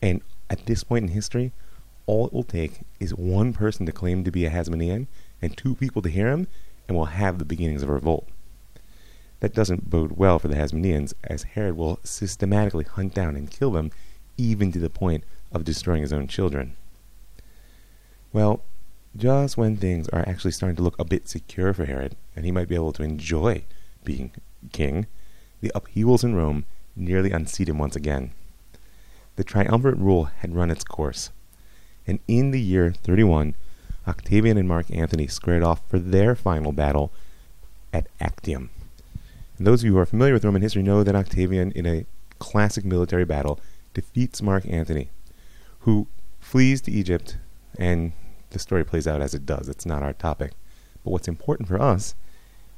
And 0.00 0.20
at 0.48 0.66
this 0.66 0.84
point 0.84 1.06
in 1.06 1.10
history, 1.10 1.50
all 2.06 2.26
it 2.26 2.32
will 2.32 2.42
take 2.42 2.80
is 3.00 3.14
one 3.14 3.52
person 3.52 3.86
to 3.86 3.92
claim 3.92 4.24
to 4.24 4.30
be 4.30 4.44
a 4.44 4.50
Hasmonean 4.50 5.06
and 5.40 5.56
two 5.56 5.74
people 5.74 6.02
to 6.02 6.08
hear 6.08 6.30
him, 6.30 6.46
and 6.86 6.96
we'll 6.96 7.06
have 7.06 7.38
the 7.38 7.44
beginnings 7.44 7.82
of 7.82 7.88
a 7.88 7.92
revolt. 7.92 8.28
That 9.40 9.54
doesn't 9.54 9.90
bode 9.90 10.12
well 10.12 10.38
for 10.38 10.48
the 10.48 10.54
Hasmoneans, 10.54 11.14
as 11.24 11.42
Herod 11.42 11.76
will 11.76 11.98
systematically 12.04 12.84
hunt 12.84 13.14
down 13.14 13.34
and 13.34 13.50
kill 13.50 13.72
them, 13.72 13.90
even 14.36 14.72
to 14.72 14.78
the 14.78 14.90
point 14.90 15.24
of 15.50 15.64
destroying 15.64 16.02
his 16.02 16.12
own 16.12 16.28
children. 16.28 16.76
Well, 18.32 18.62
just 19.16 19.56
when 19.56 19.76
things 19.76 20.08
are 20.08 20.26
actually 20.26 20.52
starting 20.52 20.76
to 20.76 20.82
look 20.82 20.98
a 20.98 21.04
bit 21.04 21.28
secure 21.28 21.74
for 21.74 21.84
Herod, 21.84 22.16
and 22.34 22.44
he 22.44 22.52
might 22.52 22.68
be 22.68 22.74
able 22.74 22.92
to 22.92 23.02
enjoy 23.02 23.64
being 24.04 24.32
king, 24.72 25.06
the 25.60 25.72
upheavals 25.74 26.24
in 26.24 26.34
Rome 26.34 26.64
nearly 26.96 27.30
unseat 27.30 27.68
him 27.68 27.78
once 27.78 27.96
again. 27.96 28.32
The 29.36 29.44
triumvirate 29.44 29.98
rule 29.98 30.24
had 30.24 30.54
run 30.54 30.70
its 30.70 30.84
course, 30.84 31.30
and 32.06 32.18
in 32.26 32.50
the 32.50 32.60
year 32.60 32.92
31, 32.92 33.54
Octavian 34.06 34.58
and 34.58 34.68
Mark 34.68 34.86
Antony 34.90 35.26
squared 35.26 35.62
off 35.62 35.80
for 35.88 35.98
their 35.98 36.34
final 36.34 36.72
battle 36.72 37.12
at 37.92 38.08
Actium. 38.20 38.70
And 39.58 39.66
those 39.66 39.82
of 39.82 39.86
you 39.86 39.92
who 39.92 39.98
are 39.98 40.06
familiar 40.06 40.34
with 40.34 40.44
Roman 40.44 40.62
history 40.62 40.82
know 40.82 41.04
that 41.04 41.14
Octavian, 41.14 41.70
in 41.72 41.86
a 41.86 42.06
classic 42.38 42.84
military 42.84 43.24
battle, 43.24 43.60
defeats 43.94 44.42
Mark 44.42 44.66
Antony, 44.66 45.10
who 45.80 46.08
flees 46.40 46.80
to 46.82 46.90
Egypt, 46.90 47.36
and 47.78 48.12
the 48.50 48.58
story 48.58 48.84
plays 48.84 49.06
out 49.06 49.20
as 49.20 49.34
it 49.34 49.46
does. 49.46 49.68
It's 49.68 49.86
not 49.86 50.02
our 50.02 50.12
topic. 50.12 50.52
But 51.04 51.10
what's 51.10 51.28
important 51.28 51.68
for 51.68 51.80
us 51.80 52.14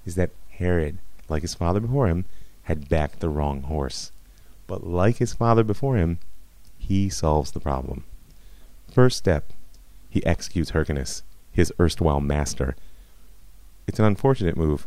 is 0.04 0.14
that 0.16 0.30
Herod, 0.50 0.98
like 1.28 1.42
his 1.42 1.54
father 1.54 1.80
before 1.80 2.08
him, 2.08 2.26
had 2.64 2.88
backed 2.88 3.20
the 3.20 3.28
wrong 3.28 3.62
horse. 3.62 4.12
But 4.66 4.86
like 4.86 5.16
his 5.16 5.34
father 5.34 5.64
before 5.64 5.96
him, 5.96 6.18
he 6.78 7.08
solves 7.08 7.52
the 7.52 7.60
problem. 7.60 8.04
First 8.94 9.18
step, 9.18 9.52
he 10.08 10.24
executes 10.24 10.70
Hyrcanus, 10.70 11.24
his 11.50 11.72
erstwhile 11.80 12.20
master. 12.20 12.76
It's 13.88 13.98
an 13.98 14.04
unfortunate 14.04 14.56
move, 14.56 14.86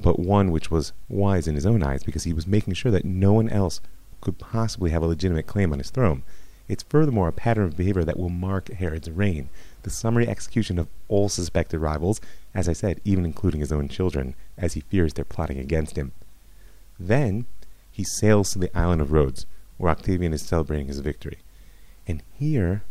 but 0.00 0.18
one 0.18 0.50
which 0.50 0.68
was 0.68 0.92
wise 1.08 1.46
in 1.46 1.54
his 1.54 1.64
own 1.64 1.80
eyes 1.80 2.02
because 2.02 2.24
he 2.24 2.32
was 2.32 2.48
making 2.48 2.74
sure 2.74 2.90
that 2.90 3.04
no 3.04 3.32
one 3.32 3.48
else 3.48 3.80
could 4.20 4.40
possibly 4.40 4.90
have 4.90 5.04
a 5.04 5.06
legitimate 5.06 5.46
claim 5.46 5.72
on 5.72 5.78
his 5.78 5.90
throne. 5.90 6.24
It's 6.66 6.82
furthermore 6.82 7.28
a 7.28 7.32
pattern 7.32 7.66
of 7.66 7.76
behavior 7.76 8.02
that 8.02 8.18
will 8.18 8.30
mark 8.30 8.68
Herod's 8.68 9.08
reign, 9.12 9.48
the 9.84 9.90
summary 9.90 10.26
execution 10.26 10.76
of 10.76 10.88
all 11.06 11.28
suspected 11.28 11.78
rivals, 11.78 12.20
as 12.52 12.68
I 12.68 12.72
said, 12.72 13.00
even 13.04 13.24
including 13.24 13.60
his 13.60 13.70
own 13.70 13.86
children, 13.86 14.34
as 14.58 14.72
he 14.74 14.80
fears 14.80 15.12
they're 15.12 15.24
plotting 15.24 15.60
against 15.60 15.94
him. 15.94 16.10
Then 16.98 17.46
he 17.92 18.02
sails 18.02 18.50
to 18.50 18.58
the 18.58 18.76
island 18.76 19.00
of 19.00 19.12
Rhodes, 19.12 19.46
where 19.78 19.92
Octavian 19.92 20.32
is 20.32 20.42
celebrating 20.42 20.88
his 20.88 20.98
victory. 20.98 21.38
And 22.08 22.24
here 22.36 22.82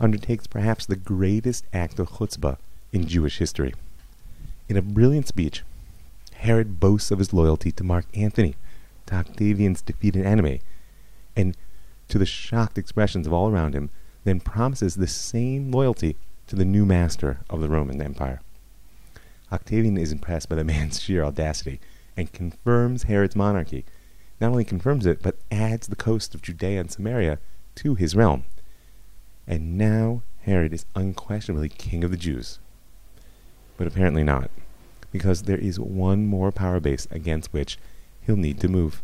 undertakes 0.00 0.46
perhaps 0.46 0.86
the 0.86 0.96
greatest 0.96 1.64
act 1.72 1.98
of 1.98 2.10
chutzpah 2.12 2.56
in 2.92 3.06
Jewish 3.06 3.38
history. 3.38 3.74
In 4.68 4.76
a 4.76 4.82
brilliant 4.82 5.28
speech, 5.28 5.62
Herod 6.34 6.80
boasts 6.80 7.10
of 7.10 7.18
his 7.18 7.32
loyalty 7.32 7.70
to 7.72 7.84
Mark 7.84 8.06
Antony, 8.14 8.54
to 9.06 9.14
Octavian's 9.14 9.82
defeated 9.82 10.24
enemy, 10.24 10.62
and 11.36 11.56
to 12.08 12.18
the 12.18 12.26
shocked 12.26 12.78
expressions 12.78 13.26
of 13.26 13.32
all 13.32 13.50
around 13.50 13.74
him, 13.74 13.90
then 14.24 14.40
promises 14.40 14.94
the 14.94 15.06
same 15.06 15.70
loyalty 15.70 16.16
to 16.46 16.56
the 16.56 16.64
new 16.64 16.84
master 16.84 17.38
of 17.48 17.60
the 17.60 17.68
Roman 17.68 18.00
Empire. 18.00 18.40
Octavian 19.52 19.96
is 19.96 20.12
impressed 20.12 20.48
by 20.48 20.56
the 20.56 20.64
man's 20.72 21.00
sheer 21.00 21.24
audacity 21.24 21.80
and 22.16 22.32
confirms 22.32 23.04
Herod's 23.04 23.36
monarchy. 23.36 23.84
Not 24.40 24.50
only 24.50 24.64
confirms 24.64 25.06
it, 25.06 25.22
but 25.22 25.36
adds 25.50 25.86
the 25.86 25.96
coast 25.96 26.34
of 26.34 26.42
Judea 26.42 26.80
and 26.80 26.90
Samaria 26.90 27.38
to 27.76 27.94
his 27.94 28.16
realm. 28.16 28.44
And 29.46 29.76
now 29.76 30.22
Herod 30.42 30.72
is 30.72 30.86
unquestionably 30.94 31.68
king 31.68 32.04
of 32.04 32.10
the 32.10 32.16
Jews. 32.16 32.58
But 33.76 33.86
apparently 33.86 34.22
not, 34.22 34.50
because 35.12 35.42
there 35.42 35.58
is 35.58 35.80
one 35.80 36.26
more 36.26 36.52
power 36.52 36.80
base 36.80 37.06
against 37.10 37.52
which 37.52 37.78
he'll 38.22 38.36
need 38.36 38.60
to 38.60 38.68
move. 38.68 39.02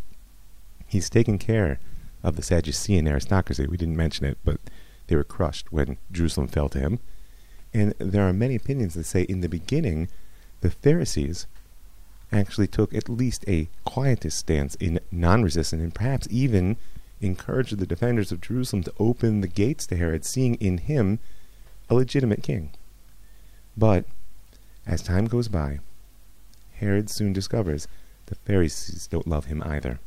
He's 0.87 1.11
taken 1.11 1.39
care 1.39 1.81
of 2.23 2.37
the 2.37 2.43
Sadducean 2.43 3.09
aristocracy. 3.09 3.67
We 3.67 3.77
didn't 3.77 3.97
mention 3.97 4.27
it, 4.27 4.39
but 4.45 4.61
they 5.07 5.17
were 5.17 5.25
crushed 5.25 5.73
when 5.73 5.97
Jerusalem 6.13 6.49
fell 6.49 6.69
to 6.71 6.79
him. 6.79 6.99
And 7.73 7.95
there 7.99 8.29
are 8.29 8.33
many 8.33 8.55
opinions 8.55 8.95
that 8.95 9.05
say 9.05 9.23
in 9.23 9.41
the 9.41 9.49
beginning, 9.49 10.09
the 10.61 10.71
Pharisees 10.71 11.47
actually 12.33 12.67
took 12.67 12.95
at 12.95 13.09
least 13.09 13.45
a 13.47 13.69
quietist 13.85 14.39
stance 14.39 14.75
in 14.77 15.01
non 15.11 15.43
resistance 15.43 15.83
and 15.83 15.95
perhaps 15.95 16.27
even 16.31 16.77
encouraged 17.21 17.79
the 17.79 17.87
defenders 17.87 18.31
of 18.31 18.41
Jerusalem 18.41 18.83
to 18.85 18.93
open 18.99 19.41
the 19.41 19.49
gates 19.49 19.87
to 19.87 19.97
Herod, 19.97 20.25
seeing 20.25 20.55
in 20.57 20.79
him 20.79 21.19
a 21.89 21.95
legitimate 21.95 22.43
king. 22.43 22.71
But 23.77 24.05
as 24.87 25.03
time 25.03 25.27
goes 25.27 25.49
by, 25.49 25.81
Herod 26.75 27.11
soon 27.11 27.33
discovers 27.33 27.89
the 28.27 28.35
Pharisees 28.35 29.07
don't 29.07 29.27
love 29.27 29.47
him 29.47 29.63
either. 29.63 29.99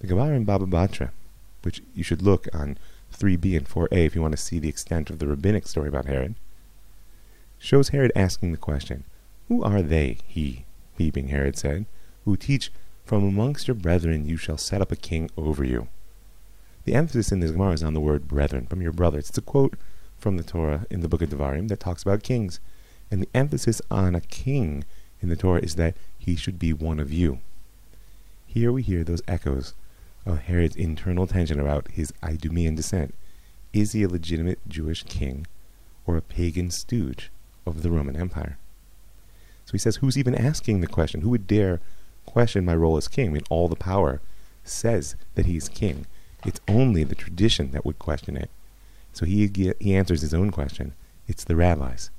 The 0.00 0.06
Gemara 0.06 0.36
in 0.36 0.44
Baba 0.44 0.66
Batra, 0.66 1.10
which 1.62 1.82
you 1.94 2.02
should 2.02 2.22
look 2.22 2.48
on 2.54 2.78
3b 3.12 3.56
and 3.56 3.68
4a 3.68 4.06
if 4.06 4.14
you 4.14 4.22
want 4.22 4.32
to 4.32 4.42
see 4.42 4.58
the 4.58 4.68
extent 4.68 5.10
of 5.10 5.18
the 5.18 5.26
rabbinic 5.26 5.66
story 5.66 5.88
about 5.88 6.06
Herod, 6.06 6.34
shows 7.58 7.90
Herod 7.90 8.12
asking 8.16 8.52
the 8.52 8.58
question, 8.58 9.04
Who 9.48 9.62
are 9.62 9.82
they, 9.82 10.18
he, 10.26 10.64
he 10.96 11.10
being 11.10 11.28
Herod, 11.28 11.58
said, 11.58 11.86
who 12.24 12.36
teach, 12.36 12.72
From 13.04 13.24
amongst 13.24 13.68
your 13.68 13.74
brethren 13.74 14.26
you 14.26 14.36
shall 14.36 14.58
set 14.58 14.80
up 14.80 14.92
a 14.92 14.96
king 14.96 15.30
over 15.36 15.64
you? 15.64 15.88
The 16.90 16.96
emphasis 16.96 17.30
in 17.30 17.38
this 17.38 17.52
Gemara 17.52 17.74
is 17.74 17.84
on 17.84 17.94
the 17.94 18.00
word 18.00 18.26
brethren, 18.26 18.66
from 18.66 18.82
your 18.82 18.90
brothers. 18.90 19.28
It's 19.28 19.38
a 19.38 19.42
quote 19.42 19.74
from 20.18 20.36
the 20.36 20.42
Torah 20.42 20.86
in 20.90 21.02
the 21.02 21.08
book 21.08 21.22
of 21.22 21.30
Devarim 21.30 21.68
that 21.68 21.78
talks 21.78 22.02
about 22.02 22.24
kings. 22.24 22.58
And 23.12 23.22
the 23.22 23.28
emphasis 23.32 23.80
on 23.92 24.16
a 24.16 24.20
king 24.20 24.82
in 25.20 25.28
the 25.28 25.36
Torah 25.36 25.60
is 25.60 25.76
that 25.76 25.96
he 26.18 26.34
should 26.34 26.58
be 26.58 26.72
one 26.72 26.98
of 26.98 27.12
you. 27.12 27.38
Here 28.44 28.72
we 28.72 28.82
hear 28.82 29.04
those 29.04 29.22
echoes 29.28 29.74
of 30.26 30.40
Herod's 30.40 30.74
internal 30.74 31.28
tension 31.28 31.60
about 31.60 31.92
his 31.92 32.12
Idumean 32.24 32.74
descent. 32.74 33.14
Is 33.72 33.92
he 33.92 34.02
a 34.02 34.08
legitimate 34.08 34.58
Jewish 34.66 35.04
king 35.04 35.46
or 36.06 36.16
a 36.16 36.20
pagan 36.20 36.72
stooge 36.72 37.30
of 37.64 37.84
the 37.84 37.90
Roman 37.92 38.16
Empire? 38.16 38.58
So 39.64 39.70
he 39.70 39.78
says, 39.78 39.98
Who's 39.98 40.18
even 40.18 40.34
asking 40.34 40.80
the 40.80 40.88
question? 40.88 41.20
Who 41.20 41.30
would 41.30 41.46
dare 41.46 41.80
question 42.26 42.64
my 42.64 42.74
role 42.74 42.96
as 42.96 43.06
king? 43.06 43.28
I 43.28 43.32
mean, 43.34 43.44
all 43.48 43.68
the 43.68 43.76
power 43.76 44.20
says 44.64 45.14
that 45.36 45.46
he's 45.46 45.68
king. 45.68 46.06
It's 46.44 46.60
only 46.68 47.04
the 47.04 47.14
tradition 47.14 47.70
that 47.72 47.84
would 47.84 47.98
question 47.98 48.36
it. 48.36 48.50
So 49.12 49.26
he, 49.26 49.50
he 49.80 49.94
answers 49.94 50.22
his 50.22 50.34
own 50.34 50.50
question. 50.50 50.94
It's 51.26 51.44
the 51.44 51.56
rabbis. 51.56 52.10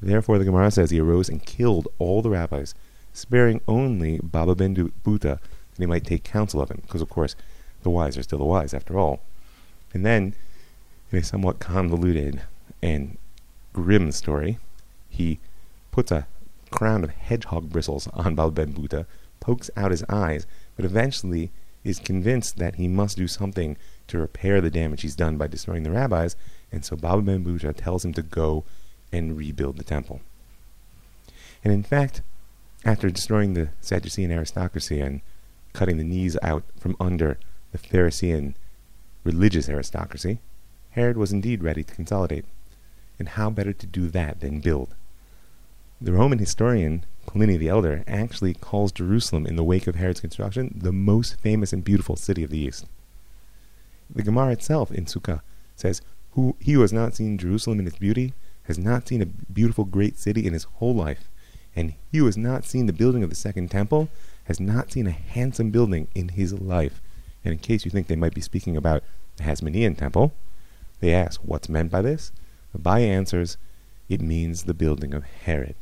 Therefore, 0.00 0.38
the 0.38 0.44
Gemara 0.44 0.70
says 0.70 0.90
he 0.90 1.00
arose 1.00 1.28
and 1.28 1.44
killed 1.44 1.88
all 1.98 2.22
the 2.22 2.30
rabbis, 2.30 2.74
sparing 3.12 3.60
only 3.66 4.20
Baba 4.22 4.54
ben 4.54 4.74
Buta, 4.74 5.20
that 5.20 5.40
he 5.76 5.86
might 5.86 6.04
take 6.04 6.22
counsel 6.22 6.60
of 6.60 6.70
him, 6.70 6.82
because 6.82 7.02
of 7.02 7.08
course 7.08 7.34
the 7.82 7.90
wise 7.90 8.16
are 8.16 8.22
still 8.22 8.38
the 8.38 8.44
wise 8.44 8.72
after 8.72 8.98
all. 8.98 9.20
And 9.92 10.06
then, 10.06 10.34
in 11.10 11.18
a 11.18 11.22
somewhat 11.24 11.58
convoluted 11.58 12.42
and 12.82 13.18
grim 13.72 14.12
story, 14.12 14.58
he 15.08 15.40
puts 15.90 16.12
a 16.12 16.26
crown 16.70 17.02
of 17.02 17.10
hedgehog 17.10 17.70
bristles 17.70 18.08
on 18.12 18.34
Baba 18.34 18.52
ben 18.52 18.72
Buta, 18.72 19.06
pokes 19.40 19.70
out 19.76 19.90
his 19.90 20.04
eyes, 20.08 20.46
but 20.76 20.84
eventually 20.84 21.50
is 21.84 21.98
convinced 21.98 22.58
that 22.58 22.76
he 22.76 22.88
must 22.88 23.16
do 23.16 23.28
something 23.28 23.76
to 24.08 24.18
repair 24.18 24.60
the 24.60 24.70
damage 24.70 25.02
he's 25.02 25.16
done 25.16 25.36
by 25.36 25.46
destroying 25.46 25.82
the 25.82 25.90
rabbis, 25.90 26.36
and 26.72 26.84
so 26.84 26.96
Baba 26.96 27.22
Ben 27.22 27.44
Buta 27.44 27.74
tells 27.74 28.04
him 28.04 28.12
to 28.14 28.22
go 28.22 28.64
and 29.12 29.36
rebuild 29.36 29.76
the 29.76 29.84
temple. 29.84 30.20
And 31.64 31.72
in 31.72 31.82
fact, 31.82 32.22
after 32.84 33.10
destroying 33.10 33.54
the 33.54 33.70
Sadducean 33.80 34.30
aristocracy 34.30 35.00
and 35.00 35.20
cutting 35.72 35.98
the 35.98 36.04
knees 36.04 36.36
out 36.42 36.64
from 36.78 36.96
under 37.00 37.38
the 37.72 37.78
Pharisee 37.78 38.54
religious 39.24 39.68
aristocracy, 39.68 40.40
Herod 40.90 41.16
was 41.16 41.32
indeed 41.32 41.62
ready 41.62 41.82
to 41.84 41.94
consolidate. 41.94 42.44
And 43.18 43.30
how 43.30 43.50
better 43.50 43.72
to 43.72 43.86
do 43.86 44.06
that 44.08 44.40
than 44.40 44.60
build? 44.60 44.94
The 46.00 46.12
Roman 46.12 46.38
historian 46.38 47.04
Pliny 47.26 47.56
the 47.56 47.68
Elder 47.68 48.04
actually 48.06 48.54
calls 48.54 48.92
Jerusalem, 48.92 49.46
in 49.46 49.56
the 49.56 49.64
wake 49.64 49.88
of 49.88 49.96
Herod's 49.96 50.20
construction, 50.20 50.78
the 50.80 50.92
most 50.92 51.40
famous 51.40 51.72
and 51.72 51.82
beautiful 51.82 52.14
city 52.14 52.44
of 52.44 52.50
the 52.50 52.58
East. 52.58 52.86
The 54.08 54.22
Gemara 54.22 54.52
itself 54.52 54.92
in 54.92 55.06
Sukkah 55.06 55.40
says, 55.74 56.00
who, 56.32 56.54
He 56.60 56.74
who 56.74 56.82
has 56.82 56.92
not 56.92 57.16
seen 57.16 57.36
Jerusalem 57.36 57.80
in 57.80 57.86
its 57.88 57.98
beauty 57.98 58.32
has 58.64 58.78
not 58.78 59.08
seen 59.08 59.20
a 59.20 59.26
beautiful 59.26 59.84
great 59.84 60.16
city 60.16 60.46
in 60.46 60.52
his 60.52 60.64
whole 60.64 60.94
life. 60.94 61.28
and 61.74 61.94
he 62.12 62.18
who 62.18 62.26
has 62.26 62.36
not 62.36 62.64
seen 62.64 62.86
the 62.86 62.92
building 62.92 63.24
of 63.24 63.30
the 63.30 63.36
second 63.36 63.68
temple 63.70 64.08
has 64.44 64.60
not 64.60 64.92
seen 64.92 65.08
a 65.08 65.10
handsome 65.10 65.70
building 65.70 66.06
in 66.14 66.28
his 66.28 66.52
life. 66.52 67.00
And 67.44 67.52
in 67.52 67.58
case 67.58 67.84
you 67.84 67.90
think 67.90 68.06
they 68.06 68.16
might 68.16 68.34
be 68.34 68.40
speaking 68.40 68.76
about 68.76 69.02
the 69.36 69.42
Hasmonean 69.42 69.96
temple, 69.96 70.32
they 71.00 71.12
ask, 71.12 71.40
what's 71.40 71.68
meant 71.68 71.90
by 71.90 72.02
this? 72.02 72.30
Abaye 72.76 73.06
answers, 73.06 73.56
it 74.08 74.20
means 74.20 74.62
the 74.62 74.74
building 74.74 75.12
of 75.12 75.24
Herod. 75.24 75.74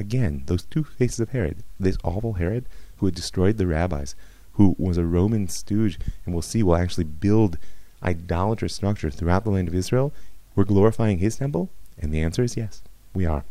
Again, 0.00 0.44
those 0.46 0.62
two 0.62 0.82
faces 0.82 1.20
of 1.20 1.28
Herod, 1.28 1.62
this 1.78 1.98
awful 2.02 2.32
Herod 2.32 2.64
who 2.96 3.06
had 3.06 3.14
destroyed 3.14 3.58
the 3.58 3.66
rabbis, 3.66 4.14
who 4.52 4.74
was 4.78 4.96
a 4.96 5.04
Roman 5.04 5.46
stooge, 5.46 5.98
and 6.24 6.34
we'll 6.34 6.40
see 6.40 6.62
will 6.62 6.76
actually 6.76 7.04
build 7.04 7.58
idolatrous 8.02 8.74
structures 8.74 9.14
throughout 9.14 9.44
the 9.44 9.50
land 9.50 9.68
of 9.68 9.74
Israel, 9.74 10.10
we're 10.54 10.64
glorifying 10.64 11.18
his 11.18 11.36
temple? 11.36 11.68
And 11.98 12.14
the 12.14 12.22
answer 12.22 12.42
is 12.42 12.56
yes, 12.56 12.80
we 13.12 13.26
are. 13.26 13.44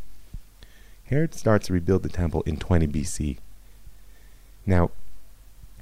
Herod 1.03 1.35
starts 1.35 1.67
to 1.67 1.73
rebuild 1.73 2.01
the 2.01 2.09
temple 2.09 2.41
in 2.47 2.57
20 2.57 2.87
BC. 2.87 3.37
Now, 4.65 4.89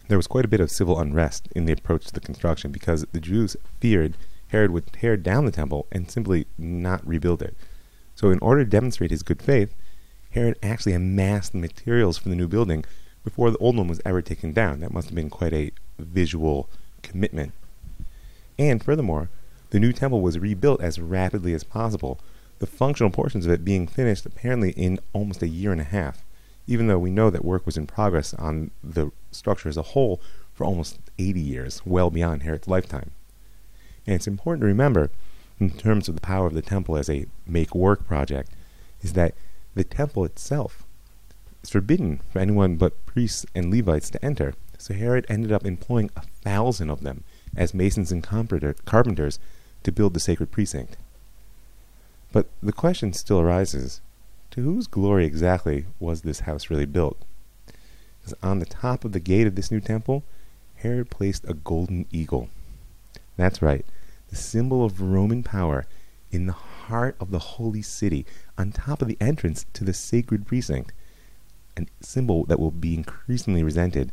there 0.09 0.17
was 0.17 0.27
quite 0.27 0.43
a 0.43 0.49
bit 0.49 0.59
of 0.59 0.69
civil 0.69 0.99
unrest 0.99 1.47
in 1.55 1.63
the 1.63 1.71
approach 1.71 2.07
to 2.07 2.13
the 2.13 2.19
construction 2.19 2.73
because 2.73 3.05
the 3.13 3.21
Jews 3.21 3.55
feared 3.79 4.15
Herod 4.49 4.71
would 4.71 4.91
tear 4.91 5.15
down 5.15 5.45
the 5.45 5.51
temple 5.51 5.87
and 5.93 6.11
simply 6.11 6.45
not 6.57 7.07
rebuild 7.07 7.41
it. 7.41 7.55
So, 8.15 8.31
in 8.31 8.39
order 8.39 8.65
to 8.65 8.69
demonstrate 8.69 9.11
his 9.11 9.23
good 9.23 9.41
faith, 9.41 9.73
Herod 10.31 10.57
actually 10.61 10.93
amassed 10.93 11.51
the 11.51 11.57
materials 11.57 12.17
for 12.17 12.29
the 12.29 12.35
new 12.35 12.47
building 12.47 12.85
before 13.23 13.51
the 13.51 13.57
old 13.57 13.77
one 13.77 13.87
was 13.87 14.01
ever 14.05 14.21
taken 14.21 14.53
down. 14.53 14.79
That 14.79 14.93
must 14.93 15.07
have 15.07 15.15
been 15.15 15.29
quite 15.29 15.53
a 15.53 15.71
visual 15.99 16.69
commitment. 17.01 17.53
And 18.59 18.83
furthermore, 18.83 19.29
the 19.69 19.79
new 19.79 19.91
temple 19.91 20.21
was 20.21 20.39
rebuilt 20.39 20.81
as 20.81 20.99
rapidly 20.99 21.53
as 21.53 21.63
possible, 21.63 22.19
the 22.59 22.67
functional 22.67 23.11
portions 23.11 23.45
of 23.45 23.51
it 23.51 23.65
being 23.65 23.87
finished 23.87 24.25
apparently 24.25 24.71
in 24.71 24.99
almost 25.13 25.43
a 25.43 25.47
year 25.47 25.71
and 25.71 25.81
a 25.81 25.85
half, 25.85 26.23
even 26.65 26.87
though 26.87 26.97
we 26.97 27.11
know 27.11 27.29
that 27.29 27.45
work 27.45 27.65
was 27.65 27.77
in 27.77 27.85
progress 27.85 28.33
on 28.35 28.71
the 28.83 29.11
structure 29.31 29.69
as 29.69 29.77
a 29.77 29.81
whole 29.81 30.21
for 30.53 30.65
almost 30.65 30.99
80 31.19 31.39
years, 31.39 31.81
well 31.85 32.09
beyond 32.09 32.43
Herod's 32.43 32.67
lifetime. 32.67 33.11
And 34.05 34.15
it's 34.15 34.27
important 34.27 34.61
to 34.61 34.67
remember, 34.67 35.11
in 35.59 35.69
terms 35.69 36.07
of 36.07 36.15
the 36.15 36.21
power 36.21 36.47
of 36.47 36.53
the 36.53 36.61
temple 36.61 36.97
as 36.97 37.09
a 37.09 37.25
make 37.45 37.75
work 37.75 38.07
project, 38.07 38.51
is 39.01 39.13
that 39.13 39.35
the 39.77 39.83
temple 39.83 40.25
itself 40.25 40.83
is 41.63 41.69
forbidden 41.69 42.19
for 42.31 42.39
anyone 42.39 42.75
but 42.75 43.05
priests 43.05 43.45
and 43.55 43.71
Levites 43.71 44.09
to 44.09 44.23
enter. 44.23 44.53
So 44.77 44.93
Herod 44.93 45.25
ended 45.27 45.51
up 45.51 45.65
employing 45.65 46.11
a 46.15 46.21
thousand 46.21 46.89
of 46.89 47.01
them 47.01 47.23
as 47.55 47.73
masons 47.73 48.11
and 48.11 48.23
carpenters 48.23 49.39
to 49.83 49.91
build 49.91 50.13
the 50.13 50.19
sacred 50.19 50.51
precinct. 50.51 50.97
But 52.31 52.47
the 52.61 52.73
question 52.73 53.13
still 53.13 53.39
arises 53.39 54.01
to 54.51 54.61
whose 54.61 54.87
glory 54.87 55.25
exactly 55.25 55.85
was 55.99 56.21
this 56.21 56.41
house 56.41 56.69
really 56.69 56.85
built? 56.85 57.17
Because 58.19 58.35
on 58.43 58.59
the 58.59 58.65
top 58.65 59.03
of 59.05 59.11
the 59.11 59.19
gate 59.19 59.47
of 59.47 59.55
this 59.55 59.71
new 59.71 59.79
temple, 59.79 60.23
Herod 60.75 61.09
placed 61.09 61.43
a 61.45 61.53
golden 61.53 62.05
eagle. 62.11 62.49
That's 63.35 63.61
right, 63.61 63.85
the 64.29 64.35
symbol 64.35 64.83
of 64.83 65.01
Roman 65.01 65.43
power 65.43 65.85
in 66.31 66.45
the 66.45 66.53
heart 66.53 67.15
of 67.19 67.31
the 67.31 67.39
holy 67.39 67.81
city, 67.81 68.25
on 68.57 68.71
top 68.71 69.01
of 69.01 69.07
the 69.07 69.17
entrance 69.19 69.65
to 69.73 69.83
the 69.83 69.93
sacred 69.93 70.45
precinct, 70.45 70.91
a 71.77 71.85
symbol 72.01 72.45
that 72.45 72.59
will 72.59 72.71
be 72.71 72.93
increasingly 72.93 73.63
resented 73.63 74.11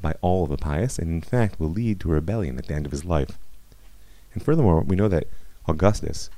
by 0.00 0.14
all 0.20 0.44
of 0.44 0.50
the 0.50 0.56
pious, 0.56 0.98
and 0.98 1.08
in 1.10 1.22
fact 1.22 1.58
will 1.58 1.70
lead 1.70 1.98
to 2.00 2.08
rebellion 2.08 2.58
at 2.58 2.66
the 2.66 2.74
end 2.74 2.86
of 2.86 2.92
his 2.92 3.04
life. 3.04 3.38
And 4.34 4.42
furthermore, 4.42 4.82
we 4.82 4.96
know 4.96 5.08
that 5.08 5.28
Augustus, 5.66 6.30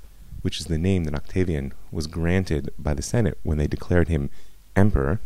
which 0.43 0.61
is 0.61 0.67
the 0.67 0.79
name 0.79 1.05
that 1.05 1.15
Octavian 1.15 1.73
was 1.91 2.07
granted 2.07 2.73
by 2.79 2.95
the 2.95 3.03
Senate 3.03 3.39
when 3.43 3.59
they 3.59 3.67
declared 3.67 4.09
him 4.09 4.31
emperor, 4.77 5.21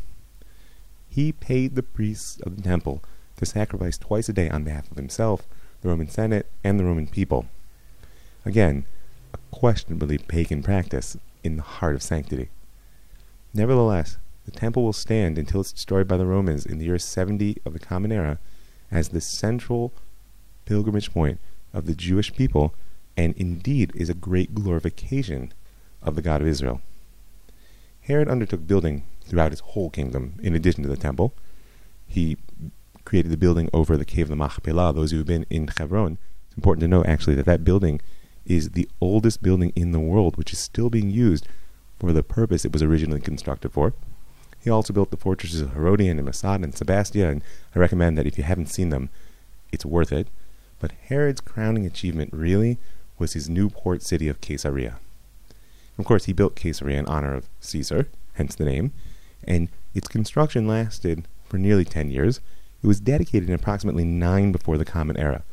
he 1.09 1.33
paid 1.33 1.75
the 1.75 1.83
priests 1.83 2.41
of 2.41 2.57
the 2.57 2.62
temple 2.62 3.03
to 3.37 3.45
sacrifice 3.45 3.99
twice 3.99 4.29
a 4.31 4.33
day 4.33 4.49
on 4.49 4.65
behalf 4.65 4.91
of 4.91 4.97
himself, 4.97 5.47
the 5.83 5.88
Roman 5.88 6.09
Senate, 6.09 6.51
and 6.65 6.81
the 6.81 6.85
Roman 6.85 7.07
people. 7.07 7.47
Again, 8.47 8.87
questionably 9.53 10.19
pagan 10.19 10.62
practice 10.62 11.17
in 11.45 11.57
the 11.57 11.62
heart 11.62 11.95
of 11.95 12.03
sanctity. 12.03 12.49
Nevertheless, 13.55 14.17
the 14.45 14.51
temple 14.51 14.83
will 14.83 14.93
stand 14.93 15.38
until 15.38 15.61
it's 15.61 15.73
destroyed 15.73 16.09
by 16.09 16.17
the 16.17 16.27
Romans 16.27 16.67
in 16.67 16.79
the 16.79 16.87
year 16.87 16.99
70 16.99 17.59
of 17.65 17.73
the 17.73 17.79
Common 17.79 18.11
Era 18.11 18.38
as 18.91 19.11
the 19.11 19.21
central 19.21 19.93
pilgrimage 20.65 21.12
point 21.12 21.38
of 21.73 21.87
the 21.87 21.95
Jewish 21.95 22.35
people 22.35 22.75
and 23.17 23.35
indeed 23.37 23.93
is 23.95 24.09
a 24.09 24.15
great 24.15 24.55
glorification 24.55 25.53
of 26.03 26.17
the 26.17 26.23
God 26.23 26.41
of 26.41 26.49
Israel. 26.49 26.81
Herod 28.01 28.29
undertook 28.29 28.67
building 28.67 29.05
throughout 29.25 29.53
his 29.53 29.61
whole 29.61 29.91
kingdom 29.91 30.35
in 30.43 30.55
addition 30.55 30.83
to 30.83 30.88
the 30.88 30.97
temple. 30.97 31.35
He 32.09 32.37
created 33.05 33.31
the 33.31 33.37
building 33.37 33.69
over 33.73 33.97
the 33.97 34.05
cave 34.05 34.25
of 34.27 34.31
the 34.31 34.37
Machpelah. 34.37 34.93
Those 34.93 35.12
who 35.12 35.19
have 35.19 35.27
been 35.27 35.47
in 35.51 35.69
Hebron, 35.69 36.19
it's 36.49 36.57
important 36.57 36.81
to 36.81 36.88
know 36.88 37.05
actually 37.05 37.37
that 37.37 37.47
that 37.47 37.65
building 37.65 38.01
is 38.47 38.71
the 38.71 38.89
oldest 39.01 39.43
building 39.43 39.73
in 39.77 39.93
the 39.93 40.01
world, 40.01 40.37
which 40.37 40.53
is 40.53 40.59
still 40.59 40.91
being 40.91 41.11
used 41.11 41.47
for 41.99 42.13
the 42.13 42.23
purpose 42.23 42.65
it 42.65 42.73
was 42.73 42.83
originally 42.83 43.21
constructed 43.21 43.73
for. 43.73 43.95
He 44.59 44.71
also 44.71 44.93
built 44.93 45.11
the 45.11 45.17
fortresses 45.17 45.61
of 45.61 45.73
Herodion 45.73 46.19
and 46.19 46.25
Masada 46.25 46.65
and 46.65 46.75
Sebastia, 46.75 47.29
and 47.29 47.43
I 47.75 47.79
recommend 47.79 48.17
that 48.17 48.27
if 48.27 48.39
you 48.39 48.45
haven't 48.45 48.71
seen 48.71 48.91
them, 48.91 49.11
it's 49.73 49.85
worth 49.85 50.13
it. 50.13 50.29
But 50.79 50.93
Herod's 51.09 51.41
crowning 51.41 51.87
achievement 51.87 52.31
really 52.33 52.79
was 53.19 53.33
his 53.33 53.49
new 53.49 53.71
port 53.71 54.03
city 54.03 54.29
of 54.29 54.41
Caesarea. 54.41 54.99
Of 55.99 56.05
course, 56.05 56.25
he 56.25 56.33
built 56.33 56.57
Caesarea 56.57 56.99
in 56.99 57.07
honor 57.07 57.35
of 57.35 57.49
Caesar, 57.61 58.09
hence 58.35 58.55
the 58.55 58.65
name, 58.65 58.93
and 59.45 59.69
its 59.95 60.09
construction 60.09 60.67
lasted 60.67 61.27
for 61.45 61.59
nearly 61.59 61.85
10 61.85 62.11
years. 62.11 62.41
It 62.83 62.87
was 62.87 63.01
dedicated 63.01 63.49
in 63.49 63.55
approximately 63.55 64.05
9 64.05 64.53
before 64.53 64.79
the 64.79 64.85
Common 64.85 65.17
Era, 65.17 65.45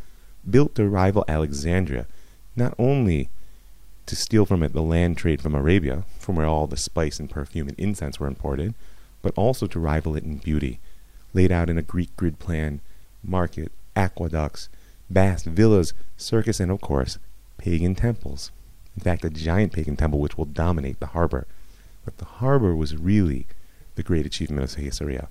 built 0.50 0.76
to 0.76 0.88
rival 0.88 1.26
Alexandria, 1.28 2.08
not 2.60 2.76
only 2.78 3.30
to 4.06 4.16
steal 4.16 4.46
from 4.46 4.62
it 4.64 4.74
the 4.74 4.82
land 4.82 5.18
trade 5.18 5.42
from 5.42 5.56
Arabia, 5.56 6.04
from 6.20 6.36
where 6.36 6.46
all 6.46 6.68
the 6.68 6.78
spice 6.78 7.20
and 7.20 7.30
perfume 7.30 7.68
and 7.68 7.80
incense 7.80 8.20
were 8.20 8.28
imported, 8.28 8.74
but 9.22 9.34
also 9.36 9.68
to 9.68 9.80
rival 9.80 10.16
it 10.16 10.24
in 10.24 10.38
beauty, 10.38 10.80
laid 11.34 11.52
out 11.52 11.70
in 11.70 11.78
a 11.78 11.84
Greek 11.84 12.16
grid 12.18 12.40
plan, 12.40 12.82
market, 13.24 13.72
aqueducts, 13.96 14.70
vast 15.10 15.46
villas, 15.46 15.94
circus, 16.18 16.60
and 16.60 16.72
of 16.72 16.82
course, 16.82 17.18
pagan 17.58 17.96
temples. 17.96 18.52
In 18.96 19.04
fact, 19.04 19.26
a 19.26 19.30
giant 19.30 19.74
pagan 19.74 19.96
temple 19.96 20.20
which 20.20 20.38
will 20.38 20.46
dominate 20.46 21.00
the 21.00 21.08
harbor. 21.08 21.48
But 22.06 22.18
the 22.18 22.26
harbor 22.26 22.76
was 22.76 22.96
really 22.96 23.46
the 23.96 24.04
great 24.04 24.26
achievement 24.26 24.64
of 24.64 24.76
Caesarea. 24.76 25.28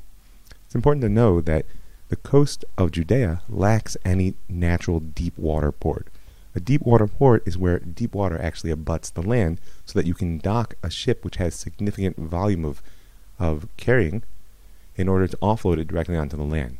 It's 0.66 0.74
important 0.74 1.02
to 1.02 1.08
know 1.08 1.40
that 1.40 1.66
the 2.08 2.16
coast 2.16 2.64
of 2.76 2.92
Judea 2.92 3.42
lacks 3.48 3.96
any 4.04 4.34
natural 4.48 5.00
deep 5.00 5.36
water 5.36 5.72
port. 5.72 6.08
A 6.54 6.60
deep 6.60 6.82
water 6.82 7.06
port 7.06 7.42
is 7.46 7.58
where 7.58 7.78
deep 7.78 8.14
water 8.14 8.40
actually 8.40 8.70
abuts 8.70 9.10
the 9.10 9.22
land 9.22 9.60
so 9.84 9.98
that 9.98 10.06
you 10.06 10.14
can 10.14 10.38
dock 10.38 10.74
a 10.82 10.90
ship 10.90 11.24
which 11.24 11.36
has 11.36 11.54
significant 11.54 12.16
volume 12.16 12.64
of, 12.64 12.82
of 13.38 13.68
carrying 13.76 14.22
in 14.96 15.08
order 15.08 15.26
to 15.28 15.36
offload 15.38 15.78
it 15.78 15.88
directly 15.88 16.16
onto 16.16 16.36
the 16.36 16.42
land. 16.42 16.78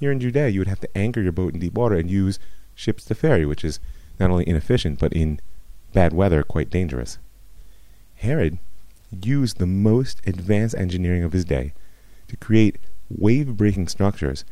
Here 0.00 0.10
in 0.10 0.20
Judea, 0.20 0.48
you 0.48 0.60
would 0.60 0.68
have 0.68 0.80
to 0.80 0.98
anchor 0.98 1.20
your 1.20 1.32
boat 1.32 1.54
in 1.54 1.60
deep 1.60 1.74
water 1.74 1.96
and 1.96 2.10
use 2.10 2.38
ships 2.74 3.04
to 3.04 3.14
ferry, 3.14 3.46
which 3.46 3.64
is 3.64 3.78
not 4.18 4.30
only 4.30 4.48
inefficient, 4.48 4.98
but 4.98 5.12
in 5.12 5.40
bad 5.92 6.12
weather, 6.12 6.42
quite 6.42 6.70
dangerous. 6.70 7.18
Herod 8.16 8.58
used 9.22 9.58
the 9.58 9.66
most 9.66 10.20
advanced 10.26 10.74
engineering 10.76 11.22
of 11.22 11.32
his 11.32 11.44
day 11.44 11.72
to 12.28 12.36
create 12.36 12.78
wave 13.08 13.56
breaking 13.56 13.88
structures 13.88 14.44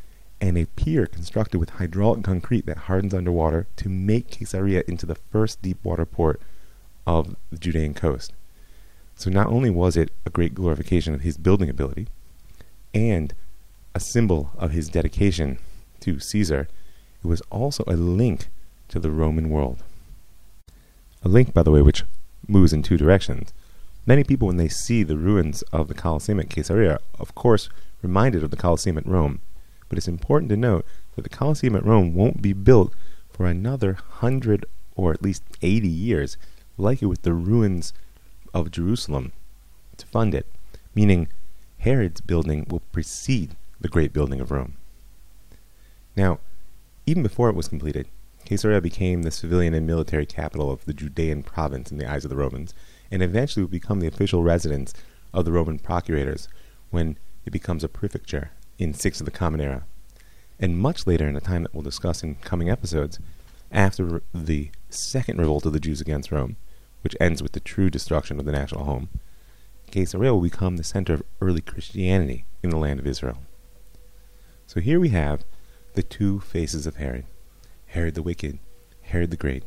and 0.42 0.58
a 0.58 0.66
pier 0.66 1.06
constructed 1.06 1.58
with 1.58 1.70
hydraulic 1.70 2.24
concrete 2.24 2.66
that 2.66 2.76
hardens 2.76 3.14
underwater 3.14 3.68
to 3.76 3.88
make 3.88 4.32
Caesarea 4.32 4.82
into 4.88 5.06
the 5.06 5.14
first 5.14 5.62
deep 5.62 5.78
water 5.84 6.04
port 6.04 6.42
of 7.06 7.36
the 7.50 7.58
Judean 7.58 7.94
coast. 7.94 8.32
So 9.14 9.30
not 9.30 9.46
only 9.46 9.70
was 9.70 9.96
it 9.96 10.10
a 10.26 10.30
great 10.30 10.52
glorification 10.52 11.14
of 11.14 11.20
his 11.20 11.36
building 11.36 11.70
ability 11.70 12.08
and 12.92 13.32
a 13.94 14.00
symbol 14.00 14.50
of 14.58 14.72
his 14.72 14.88
dedication 14.88 15.58
to 16.00 16.18
Caesar, 16.18 16.68
it 17.22 17.26
was 17.28 17.40
also 17.42 17.84
a 17.86 17.94
link 17.94 18.48
to 18.88 18.98
the 18.98 19.12
Roman 19.12 19.48
world. 19.48 19.84
A 21.22 21.28
link, 21.28 21.54
by 21.54 21.62
the 21.62 21.70
way, 21.70 21.82
which 21.82 22.02
moves 22.48 22.72
in 22.72 22.82
two 22.82 22.96
directions. 22.96 23.52
Many 24.06 24.24
people, 24.24 24.48
when 24.48 24.56
they 24.56 24.68
see 24.68 25.04
the 25.04 25.16
ruins 25.16 25.62
of 25.72 25.86
the 25.86 25.94
Colosseum 25.94 26.40
at 26.40 26.50
Caesarea, 26.50 26.98
of 27.20 27.32
course, 27.36 27.68
reminded 28.02 28.42
of 28.42 28.50
the 28.50 28.56
Colosseum 28.56 28.98
at 28.98 29.06
Rome. 29.06 29.40
But 29.92 29.98
it's 29.98 30.08
important 30.08 30.48
to 30.48 30.56
note 30.56 30.86
that 31.16 31.20
the 31.20 31.28
Colosseum 31.28 31.76
at 31.76 31.84
Rome 31.84 32.14
won't 32.14 32.40
be 32.40 32.54
built 32.54 32.94
for 33.28 33.44
another 33.44 33.92
hundred 33.92 34.64
or 34.96 35.12
at 35.12 35.20
least 35.20 35.42
eighty 35.60 35.86
years, 35.86 36.38
like 36.78 37.02
it 37.02 37.08
with 37.08 37.20
the 37.20 37.34
ruins 37.34 37.92
of 38.54 38.70
Jerusalem, 38.70 39.32
to 39.98 40.06
fund 40.06 40.34
it, 40.34 40.46
meaning 40.94 41.28
Herod's 41.76 42.22
building 42.22 42.66
will 42.70 42.80
precede 42.90 43.54
the 43.82 43.88
great 43.88 44.14
building 44.14 44.40
of 44.40 44.50
Rome. 44.50 44.78
Now, 46.16 46.38
even 47.04 47.22
before 47.22 47.50
it 47.50 47.54
was 47.54 47.68
completed, 47.68 48.08
Caesarea 48.46 48.80
became 48.80 49.24
the 49.24 49.30
civilian 49.30 49.74
and 49.74 49.86
military 49.86 50.24
capital 50.24 50.70
of 50.70 50.86
the 50.86 50.94
Judean 50.94 51.42
province 51.42 51.92
in 51.92 51.98
the 51.98 52.10
eyes 52.10 52.24
of 52.24 52.30
the 52.30 52.36
Romans, 52.36 52.72
and 53.10 53.22
eventually 53.22 53.62
would 53.62 53.70
become 53.70 54.00
the 54.00 54.08
official 54.08 54.42
residence 54.42 54.94
of 55.34 55.44
the 55.44 55.52
Roman 55.52 55.78
procurators, 55.78 56.48
when 56.88 57.18
it 57.44 57.50
becomes 57.50 57.84
a 57.84 57.90
prefecture 57.90 58.52
in 58.78 58.94
6 58.94 59.20
of 59.20 59.24
the 59.24 59.30
Common 59.30 59.60
Era. 59.60 59.84
And 60.58 60.78
much 60.78 61.06
later, 61.06 61.26
in 61.26 61.36
a 61.36 61.40
time 61.40 61.62
that 61.62 61.74
we'll 61.74 61.82
discuss 61.82 62.22
in 62.22 62.36
coming 62.36 62.70
episodes, 62.70 63.18
after 63.70 64.22
the 64.34 64.70
second 64.90 65.38
revolt 65.38 65.66
of 65.66 65.72
the 65.72 65.80
Jews 65.80 66.00
against 66.00 66.30
Rome, 66.30 66.56
which 67.02 67.16
ends 67.20 67.42
with 67.42 67.52
the 67.52 67.60
true 67.60 67.90
destruction 67.90 68.38
of 68.38 68.44
the 68.44 68.52
national 68.52 68.84
home, 68.84 69.08
Caesarea 69.90 70.32
will 70.32 70.40
become 70.40 70.76
the 70.76 70.84
center 70.84 71.14
of 71.14 71.22
early 71.40 71.60
Christianity 71.60 72.44
in 72.62 72.70
the 72.70 72.76
land 72.76 73.00
of 73.00 73.06
Israel. 73.06 73.38
So 74.66 74.80
here 74.80 75.00
we 75.00 75.10
have 75.10 75.44
the 75.94 76.02
two 76.02 76.40
faces 76.40 76.86
of 76.86 76.96
Herod 76.96 77.26
Herod 77.86 78.14
the 78.14 78.22
wicked, 78.22 78.58
Herod 79.02 79.30
the 79.30 79.36
great, 79.36 79.64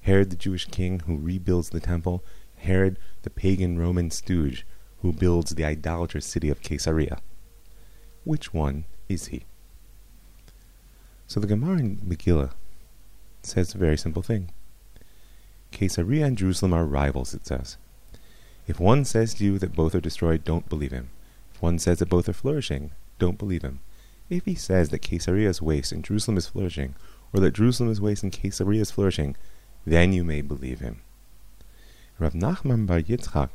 Herod 0.00 0.30
the 0.30 0.36
Jewish 0.36 0.66
king 0.66 1.00
who 1.00 1.16
rebuilds 1.16 1.70
the 1.70 1.78
temple, 1.78 2.24
Herod 2.56 2.98
the 3.22 3.30
pagan 3.30 3.78
Roman 3.78 4.10
stooge 4.10 4.66
who 5.00 5.12
builds 5.12 5.54
the 5.54 5.64
idolatrous 5.64 6.26
city 6.26 6.48
of 6.48 6.62
Caesarea. 6.62 7.20
Which 8.24 8.54
one 8.54 8.84
is 9.08 9.26
he? 9.26 9.44
So 11.26 11.40
the 11.40 11.46
Gemara 11.46 11.78
in 11.78 11.96
Megillah 11.98 12.52
says 13.42 13.74
a 13.74 13.78
very 13.78 13.96
simple 13.96 14.22
thing. 14.22 14.50
Caesarea 15.72 16.26
and 16.26 16.38
Jerusalem 16.38 16.74
are 16.74 16.84
rivals, 16.84 17.34
it 17.34 17.46
says. 17.46 17.76
If 18.68 18.78
one 18.78 19.04
says 19.04 19.34
to 19.34 19.44
you 19.44 19.58
that 19.58 19.74
both 19.74 19.94
are 19.94 20.00
destroyed, 20.00 20.44
don't 20.44 20.68
believe 20.68 20.92
him. 20.92 21.10
If 21.54 21.62
one 21.62 21.78
says 21.78 21.98
that 21.98 22.08
both 22.08 22.28
are 22.28 22.34
flourishing, 22.34 22.92
don't 23.18 23.38
believe 23.38 23.62
him. 23.62 23.80
If 24.30 24.44
he 24.44 24.54
says 24.54 24.90
that 24.90 25.02
Caesarea 25.02 25.48
is 25.48 25.60
waste 25.60 25.90
and 25.90 26.04
Jerusalem 26.04 26.36
is 26.36 26.46
flourishing, 26.46 26.94
or 27.32 27.40
that 27.40 27.54
Jerusalem 27.54 27.90
is 27.90 28.00
waste 28.00 28.22
and 28.22 28.32
Caesarea 28.32 28.82
is 28.82 28.90
flourishing, 28.90 29.36
then 29.84 30.12
you 30.12 30.22
may 30.22 30.42
believe 30.42 30.80
him. 30.80 31.00
Rav 32.18 32.34
Nachman 32.34 32.86
bar 32.86 33.00
Yitzchak 33.00 33.50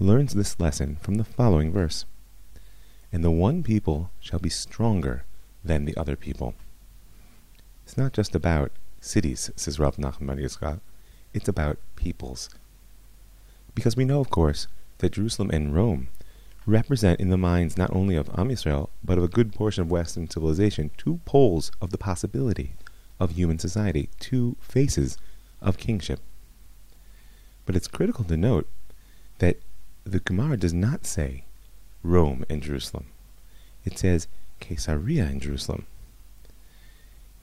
learns 0.00 0.34
this 0.34 0.58
lesson 0.58 0.96
from 1.00 1.14
the 1.14 1.24
following 1.24 1.72
verse. 1.72 2.04
And 3.12 3.24
the 3.24 3.30
one 3.30 3.62
people 3.62 4.10
shall 4.20 4.38
be 4.38 4.50
stronger 4.50 5.24
than 5.64 5.84
the 5.84 5.96
other 5.96 6.16
people. 6.16 6.54
It's 7.84 7.96
not 7.96 8.12
just 8.12 8.34
about 8.34 8.70
cities, 9.00 9.50
says 9.56 9.78
Rav 9.78 9.96
Nachman 9.96 10.26
bar 10.26 10.36
Yitzchak. 10.36 10.80
It's 11.32 11.48
about 11.48 11.78
peoples. 11.96 12.50
Because 13.74 13.96
we 13.96 14.04
know, 14.04 14.20
of 14.20 14.30
course, 14.30 14.66
that 14.98 15.12
Jerusalem 15.12 15.50
and 15.50 15.74
Rome 15.74 16.08
represent 16.66 17.20
in 17.20 17.30
the 17.30 17.38
minds 17.38 17.78
not 17.78 17.94
only 17.94 18.14
of 18.14 18.28
Am 18.36 18.50
Yisrael, 18.50 18.88
but 19.02 19.16
of 19.16 19.24
a 19.24 19.28
good 19.28 19.54
portion 19.54 19.82
of 19.82 19.90
Western 19.90 20.28
civilization, 20.28 20.90
two 20.96 21.20
poles 21.24 21.72
of 21.80 21.90
the 21.90 21.98
possibility 21.98 22.74
of 23.18 23.32
human 23.32 23.58
society, 23.58 24.10
two 24.20 24.56
faces 24.60 25.16
of 25.62 25.78
kingship. 25.78 26.20
But 27.64 27.76
it's 27.76 27.88
critical 27.88 28.24
to 28.24 28.36
note 28.36 28.68
that 29.38 29.60
the 30.04 30.20
Gemara 30.20 30.56
does 30.56 30.74
not 30.74 31.06
say 31.06 31.44
Rome 32.02 32.44
and 32.48 32.62
Jerusalem. 32.62 33.06
It 33.84 33.98
says 33.98 34.28
Caesarea 34.60 35.24
and 35.24 35.40
Jerusalem. 35.40 35.86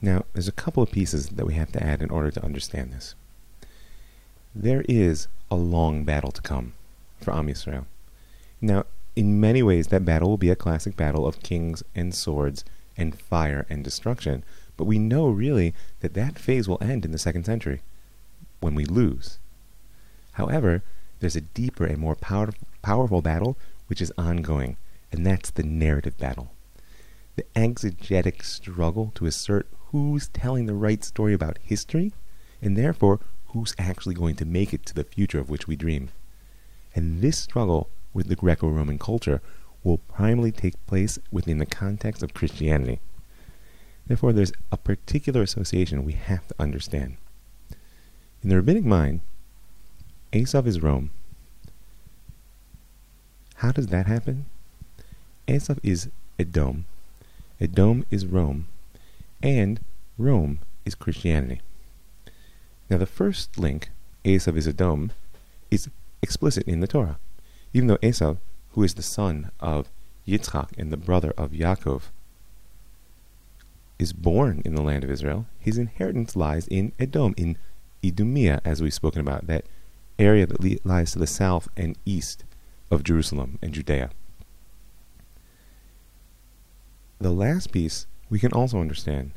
Now, 0.00 0.24
there's 0.32 0.48
a 0.48 0.52
couple 0.52 0.82
of 0.82 0.90
pieces 0.90 1.30
that 1.30 1.46
we 1.46 1.54
have 1.54 1.72
to 1.72 1.82
add 1.82 2.02
in 2.02 2.10
order 2.10 2.30
to 2.30 2.44
understand 2.44 2.92
this. 2.92 3.14
There 4.54 4.84
is 4.88 5.28
a 5.50 5.56
long 5.56 6.04
battle 6.04 6.30
to 6.32 6.42
come 6.42 6.74
for 7.20 7.32
Am 7.32 7.46
Yisrael. 7.46 7.86
Now, 8.60 8.84
in 9.14 9.40
many 9.40 9.62
ways, 9.62 9.88
that 9.88 10.04
battle 10.04 10.28
will 10.28 10.36
be 10.36 10.50
a 10.50 10.56
classic 10.56 10.96
battle 10.96 11.26
of 11.26 11.42
kings 11.42 11.82
and 11.94 12.14
swords 12.14 12.64
and 12.96 13.18
fire 13.18 13.66
and 13.68 13.82
destruction. 13.82 14.44
But 14.76 14.84
we 14.84 14.98
know 14.98 15.28
really 15.28 15.74
that 16.00 16.14
that 16.14 16.38
phase 16.38 16.68
will 16.68 16.82
end 16.82 17.04
in 17.04 17.12
the 17.12 17.18
second 17.18 17.44
century 17.44 17.80
when 18.60 18.74
we 18.74 18.84
lose. 18.84 19.38
However, 20.32 20.82
there's 21.20 21.36
a 21.36 21.40
deeper 21.40 21.86
and 21.86 21.98
more 21.98 22.14
power, 22.14 22.50
powerful 22.82 23.22
battle 23.22 23.56
which 23.86 24.00
is 24.00 24.12
ongoing, 24.18 24.76
and 25.12 25.24
that's 25.24 25.50
the 25.50 25.62
narrative 25.62 26.16
battle. 26.18 26.52
The 27.36 27.44
exegetic 27.54 28.42
struggle 28.42 29.12
to 29.14 29.26
assert 29.26 29.68
who's 29.90 30.28
telling 30.28 30.66
the 30.66 30.74
right 30.74 31.04
story 31.04 31.34
about 31.34 31.58
history, 31.62 32.12
and 32.60 32.76
therefore 32.76 33.20
who's 33.48 33.74
actually 33.78 34.14
going 34.14 34.36
to 34.36 34.44
make 34.44 34.72
it 34.72 34.84
to 34.86 34.94
the 34.94 35.04
future 35.04 35.38
of 35.38 35.50
which 35.50 35.66
we 35.66 35.76
dream. 35.76 36.10
And 36.94 37.20
this 37.20 37.38
struggle 37.38 37.88
with 38.12 38.28
the 38.28 38.36
Greco 38.36 38.68
Roman 38.68 38.98
culture 38.98 39.40
will 39.84 39.98
primarily 39.98 40.52
take 40.52 40.84
place 40.86 41.18
within 41.30 41.58
the 41.58 41.66
context 41.66 42.22
of 42.22 42.34
Christianity. 42.34 43.00
Therefore, 44.06 44.32
there's 44.32 44.52
a 44.72 44.76
particular 44.76 45.42
association 45.42 46.04
we 46.04 46.14
have 46.14 46.46
to 46.48 46.54
understand. 46.58 47.16
In 48.42 48.48
the 48.48 48.56
rabbinic 48.56 48.84
mind, 48.84 49.20
Esav 50.32 50.66
is 50.66 50.82
Rome. 50.82 51.10
How 53.56 53.72
does 53.72 53.86
that 53.86 54.06
happen? 54.06 54.44
Esav 55.48 55.78
is 55.82 56.10
Edom. 56.38 56.84
Edom 57.58 58.04
is 58.10 58.26
Rome. 58.26 58.68
And 59.42 59.80
Rome 60.18 60.58
is 60.84 60.94
Christianity. 60.94 61.62
Now, 62.90 62.98
the 62.98 63.06
first 63.06 63.58
link, 63.58 63.90
Esav 64.24 64.56
is 64.56 64.68
Edom, 64.68 65.12
is 65.70 65.88
explicit 66.22 66.68
in 66.68 66.80
the 66.80 66.86
Torah. 66.86 67.18
Even 67.72 67.88
though 67.88 67.96
Esav, 67.98 68.36
who 68.72 68.82
is 68.82 68.94
the 68.94 69.02
son 69.02 69.50
of 69.58 69.88
Yitzchak 70.28 70.76
and 70.76 70.92
the 70.92 70.98
brother 70.98 71.32
of 71.38 71.52
Yaakov, 71.52 72.02
is 73.98 74.12
born 74.12 74.60
in 74.66 74.74
the 74.74 74.82
land 74.82 75.02
of 75.02 75.10
Israel, 75.10 75.46
his 75.58 75.78
inheritance 75.78 76.36
lies 76.36 76.68
in 76.68 76.92
Edom, 77.00 77.32
in 77.38 77.56
Idumea, 78.04 78.60
as 78.66 78.82
we've 78.82 78.92
spoken 78.92 79.22
about, 79.22 79.46
that 79.46 79.64
area 80.18 80.46
that 80.46 80.60
li- 80.60 80.78
lies 80.84 81.12
to 81.12 81.18
the 81.18 81.26
south 81.26 81.68
and 81.76 81.96
east 82.04 82.44
of 82.90 83.04
Jerusalem 83.04 83.58
and 83.62 83.72
Judea. 83.72 84.10
The 87.18 87.30
last 87.30 87.72
piece 87.72 88.06
we 88.28 88.38
can 88.38 88.52
also 88.52 88.80
understand 88.80 89.32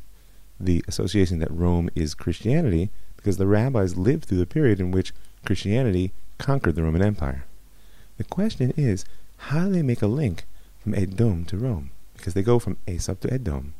the 0.59 0.83
association 0.87 1.39
that 1.39 1.51
Rome 1.51 1.89
is 1.95 2.13
Christianity 2.13 2.89
because 3.15 3.37
the 3.37 3.47
rabbis 3.47 3.97
lived 3.97 4.25
through 4.25 4.39
the 4.39 4.45
period 4.45 4.79
in 4.79 4.91
which 4.91 5.13
Christianity 5.45 6.11
conquered 6.37 6.75
the 6.75 6.83
Roman 6.83 7.01
Empire. 7.01 7.45
The 8.17 8.23
question 8.23 8.73
is, 8.75 9.05
how 9.37 9.65
do 9.65 9.71
they 9.71 9.81
make 9.81 10.01
a 10.01 10.07
link 10.07 10.45
from 10.79 10.93
Edom 10.93 11.45
to 11.45 11.57
Rome? 11.57 11.91
Because 12.15 12.33
they 12.33 12.41
go 12.41 12.59
from 12.59 12.77
Esav 12.87 13.19
to 13.21 13.33
Edom, 13.33 13.73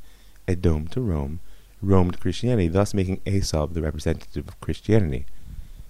Edom 0.47 0.87
to 0.89 1.01
Rome, 1.01 1.41
Rome 1.81 2.11
to 2.11 2.17
Christianity, 2.17 2.67
thus 2.67 2.93
making 2.93 3.17
Esav 3.25 3.73
the 3.73 3.81
representative 3.81 4.47
of 4.47 4.59
Christianity. 4.61 5.25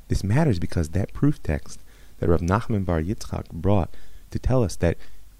This 0.07 0.23
matters 0.23 0.57
because 0.57 0.89
that 0.89 1.13
proof 1.13 1.41
text 1.43 1.79
that 2.19 2.29
Rav 2.29 2.41
Nachman 2.41 2.86
bar 2.86 3.01
Yitzchak 3.01 3.49
brought 3.51 3.89
to 4.32 4.39
tell 4.39 4.63
us 4.63 4.75
that 4.77 4.97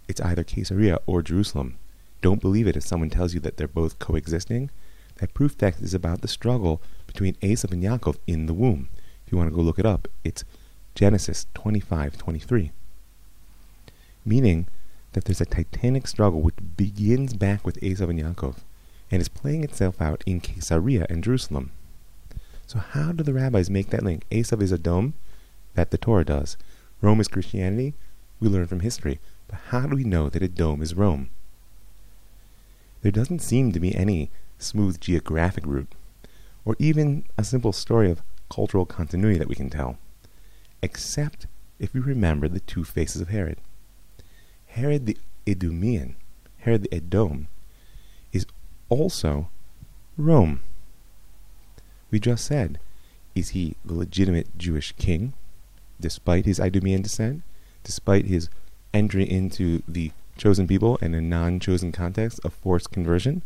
it's 0.08 0.22
either 0.22 0.44
Caesarea 0.44 1.00
or 1.06 1.22
Jerusalem. 1.22 1.78
Don't 2.22 2.42
believe 2.42 2.68
it 2.68 2.76
if 2.76 2.84
someone 2.84 3.10
tells 3.10 3.34
you 3.34 3.40
that 3.42 3.58
they're 3.58 3.68
both 3.68 4.00
coexisting. 4.00 4.70
That 5.18 5.34
proof 5.34 5.58
text 5.58 5.82
is 5.82 5.94
about 5.94 6.22
the 6.22 6.28
struggle 6.28 6.82
between 7.08 7.36
Esav 7.36 7.72
and 7.72 7.84
Yaakov 7.84 8.18
in 8.26 8.46
the 8.46 8.54
womb. 8.54 8.90
If 9.26 9.32
you 9.32 9.38
want 9.38 9.50
to 9.50 9.56
go 9.56 9.62
look 9.62 9.80
it 9.80 9.86
up, 9.86 10.08
it's 10.24 10.44
Genesis 10.96 11.46
25:23. 11.54 12.72
Meaning 14.26 14.68
that 15.14 15.26
there's 15.26 15.42
a 15.42 15.46
titanic 15.46 16.08
struggle 16.08 16.42
which 16.42 16.56
begins 16.78 17.34
back 17.34 17.66
with 17.66 17.80
Esav 17.82 18.10
and 18.10 18.20
Yaakov 18.20 18.58
and 19.12 19.22
is 19.22 19.30
playing 19.30 19.64
itself 19.64 20.02
out 20.02 20.24
in 20.26 20.40
Caesarea 20.40 21.06
and 21.10 21.24
Jerusalem. 21.24 21.72
So 22.68 22.80
how 22.80 23.12
do 23.12 23.24
the 23.24 23.34
rabbis 23.34 23.70
make 23.70 23.90
that 23.90 24.04
link? 24.04 24.26
Esav 24.30 24.62
is 24.62 24.72
Edom, 24.72 25.14
that 25.76 25.92
the 25.92 25.98
Torah 25.98 26.26
does. 26.26 26.58
Rome 27.02 27.20
is 27.20 27.28
Christianity, 27.28 27.94
we 28.40 28.50
learn 28.50 28.68
from 28.68 28.82
history. 28.82 29.20
But 29.48 29.60
how 29.70 29.88
do 29.88 29.96
we 29.96 30.04
know 30.04 30.30
that 30.30 30.44
Edom 30.44 30.82
is 30.82 30.94
Rome? 30.94 31.30
There 33.02 33.12
doesn't 33.12 33.40
seem 33.40 33.72
to 33.72 33.80
be 33.80 33.96
any 33.96 34.30
smooth 34.58 35.00
geographic 35.00 35.66
route, 35.66 35.94
or 36.66 36.76
even 36.80 37.24
a 37.38 37.44
simple 37.44 37.72
story 37.72 38.12
of 38.12 38.22
cultural 38.50 38.86
continuity 38.86 39.40
that 39.40 39.48
we 39.48 39.56
can 39.56 39.70
tell, 39.70 39.98
except 40.82 41.48
if 41.80 41.94
we 41.94 42.00
remember 42.00 42.48
the 42.48 42.60
two 42.60 42.84
faces 42.84 43.22
of 43.22 43.30
Herod. 43.30 43.58
Herod 44.68 45.06
the 45.06 45.18
Edomian, 45.48 46.16
Herod 46.60 46.84
the 46.84 46.94
Edom, 46.94 47.48
is 48.32 48.46
also 48.90 49.50
Rome. 50.18 50.62
We 52.12 52.20
just 52.20 52.46
said, 52.46 52.80
is 53.34 53.50
he 53.50 53.76
the 53.86 53.94
legitimate 53.94 54.58
Jewish 54.58 54.92
king, 54.94 55.34
despite 56.00 56.46
his 56.46 56.60
Idumean 56.60 57.02
descent, 57.02 57.44
despite 57.84 58.26
his 58.26 58.50
entry 58.94 59.30
into 59.30 59.84
the 59.88 60.12
chosen 60.38 60.68
people 60.68 60.98
in 60.98 61.14
a 61.14 61.22
non 61.22 61.60
chosen 61.60 61.92
context 61.92 62.40
of 62.44 62.54
forced 62.54 62.92
conversion? 62.92 63.44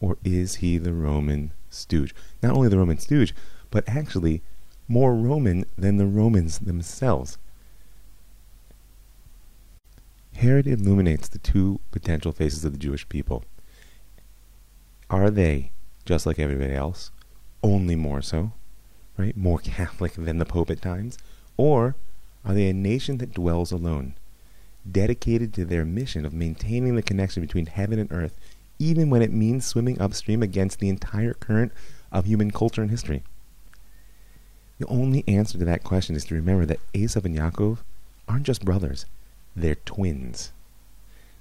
Or 0.00 0.18
is 0.24 0.56
he 0.56 0.78
the 0.78 0.92
Roman 0.92 1.52
stooge? 1.70 2.14
Not 2.42 2.54
only 2.54 2.68
the 2.68 2.78
Roman 2.78 2.98
stooge, 2.98 3.34
but 3.70 3.88
actually 3.88 4.42
more 4.88 5.14
Roman 5.14 5.64
than 5.76 5.96
the 5.96 6.06
Romans 6.06 6.58
themselves. 6.58 7.38
Herod 10.34 10.66
illuminates 10.66 11.28
the 11.28 11.38
two 11.38 11.80
potential 11.90 12.30
faces 12.30 12.64
of 12.64 12.72
the 12.72 12.78
Jewish 12.78 13.08
people. 13.08 13.44
Are 15.08 15.30
they, 15.30 15.70
just 16.04 16.26
like 16.26 16.38
everybody 16.38 16.74
else, 16.74 17.10
only 17.62 17.96
more 17.96 18.20
so, 18.20 18.52
right? 19.16 19.36
More 19.36 19.58
Catholic 19.64 20.12
than 20.12 20.38
the 20.38 20.44
Pope 20.44 20.70
at 20.70 20.82
times? 20.82 21.16
Or 21.56 21.96
are 22.44 22.54
they 22.54 22.68
a 22.68 22.74
nation 22.74 23.18
that 23.18 23.34
dwells 23.34 23.72
alone? 23.72 24.14
dedicated 24.90 25.52
to 25.54 25.64
their 25.64 25.84
mission 25.84 26.24
of 26.24 26.32
maintaining 26.32 26.94
the 26.94 27.02
connection 27.02 27.42
between 27.42 27.66
heaven 27.66 27.98
and 27.98 28.10
earth, 28.12 28.36
even 28.78 29.10
when 29.10 29.22
it 29.22 29.32
means 29.32 29.66
swimming 29.66 30.00
upstream 30.00 30.42
against 30.42 30.78
the 30.78 30.88
entire 30.88 31.34
current 31.34 31.72
of 32.12 32.26
human 32.26 32.50
culture 32.50 32.82
and 32.82 32.90
history? 32.90 33.22
The 34.78 34.86
only 34.86 35.24
answer 35.26 35.58
to 35.58 35.64
that 35.64 35.84
question 35.84 36.14
is 36.14 36.24
to 36.26 36.34
remember 36.34 36.66
that 36.66 36.80
Esav 36.92 37.24
and 37.24 37.36
Yaakov 37.36 37.78
aren't 38.28 38.46
just 38.46 38.64
brothers, 38.64 39.06
they're 39.54 39.76
twins. 39.76 40.52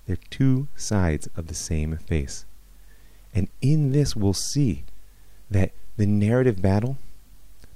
They're 0.07 0.17
two 0.29 0.67
sides 0.75 1.27
of 1.35 1.47
the 1.47 1.55
same 1.55 1.97
face. 1.97 2.45
And 3.33 3.49
in 3.61 3.91
this, 3.91 4.15
we'll 4.15 4.33
see 4.33 4.83
that 5.51 5.71
the 5.97 6.05
narrative 6.05 6.61
battle, 6.61 6.97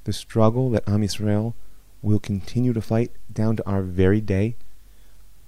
the 0.06 0.14
struggle 0.14 0.70
that 0.72 0.88
Am 0.88 1.02
Yisrael 1.02 1.54
will 2.02 2.20
continue 2.20 2.74
to 2.74 2.82
fight 2.82 3.12
down 3.32 3.56
to 3.58 3.68
our 3.70 3.82
very 3.82 4.22
day 4.22 4.56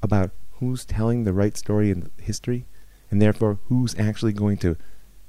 about 0.04 0.32
who's 0.60 0.86
telling 0.86 1.24
the 1.24 1.34
right 1.34 1.58
story 1.58 1.92
in 1.92 2.10
history, 2.20 2.66
and 3.10 3.22
therefore 3.22 3.60
who's 3.66 3.98
actually 3.98 4.34
going 4.34 4.58
to 4.58 4.78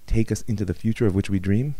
take 0.06 0.32
us 0.32 0.42
into 0.42 0.64
the 0.64 0.74
future 0.74 1.06
of 1.06 1.14
which 1.14 1.30
we 1.30 1.38
dream, 1.38 1.74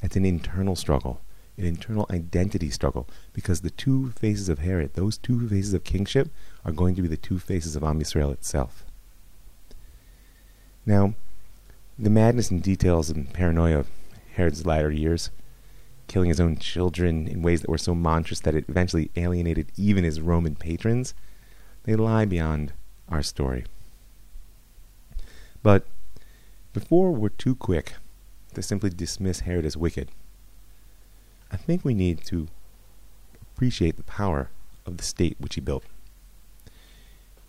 that's 0.00 0.16
an 0.16 0.24
internal 0.24 0.76
struggle, 0.76 1.20
an 1.56 1.64
internal 1.64 2.06
identity 2.10 2.70
struggle, 2.70 3.08
because 3.32 3.60
the 3.60 3.70
two 3.70 4.10
faces 4.12 4.48
of 4.48 4.58
Herod, 4.58 4.94
those 4.94 5.18
two 5.18 5.48
faces 5.48 5.74
of 5.74 5.84
kingship, 5.84 6.30
are 6.64 6.72
going 6.72 6.94
to 6.94 7.02
be 7.02 7.08
the 7.08 7.16
two 7.16 7.38
faces 7.38 7.74
of 7.74 7.82
Am 7.82 8.00
Yisrael 8.00 8.32
itself. 8.32 8.84
Now, 10.86 11.14
the 11.98 12.10
madness 12.10 12.50
and 12.50 12.62
details 12.62 13.08
and 13.08 13.32
paranoia 13.32 13.80
of 13.80 13.88
Herod's 14.34 14.66
latter 14.66 14.90
years, 14.90 15.30
killing 16.06 16.28
his 16.28 16.40
own 16.40 16.56
children 16.56 17.26
in 17.26 17.42
ways 17.42 17.60
that 17.60 17.70
were 17.70 17.78
so 17.78 17.94
monstrous 17.94 18.40
that 18.40 18.54
it 18.54 18.66
eventually 18.68 19.10
alienated 19.16 19.72
even 19.76 20.04
his 20.04 20.20
Roman 20.20 20.54
patrons, 20.54 21.14
they 21.84 21.96
lie 21.96 22.24
beyond 22.24 22.72
our 23.08 23.22
story. 23.22 23.64
But 25.62 25.86
before 26.72 27.12
we're 27.12 27.28
too 27.30 27.54
quick 27.54 27.94
to 28.54 28.62
simply 28.62 28.90
dismiss 28.90 29.40
Herod 29.40 29.64
as 29.64 29.76
wicked, 29.76 30.10
I 31.50 31.56
think 31.56 31.84
we 31.84 31.94
need 31.94 32.24
to 32.26 32.48
appreciate 33.40 33.96
the 33.96 34.02
power 34.02 34.50
of 34.86 34.96
the 34.96 35.04
state 35.04 35.36
which 35.38 35.54
he 35.54 35.60
built. 35.60 35.84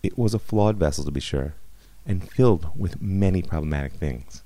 It 0.02 0.16
was 0.16 0.34
a 0.34 0.38
flawed 0.38 0.76
vessel, 0.76 1.04
to 1.04 1.10
be 1.10 1.20
sure, 1.20 1.54
and 2.06 2.28
filled 2.30 2.68
with 2.78 3.02
many 3.02 3.42
problematic 3.42 3.94
things. 3.94 4.44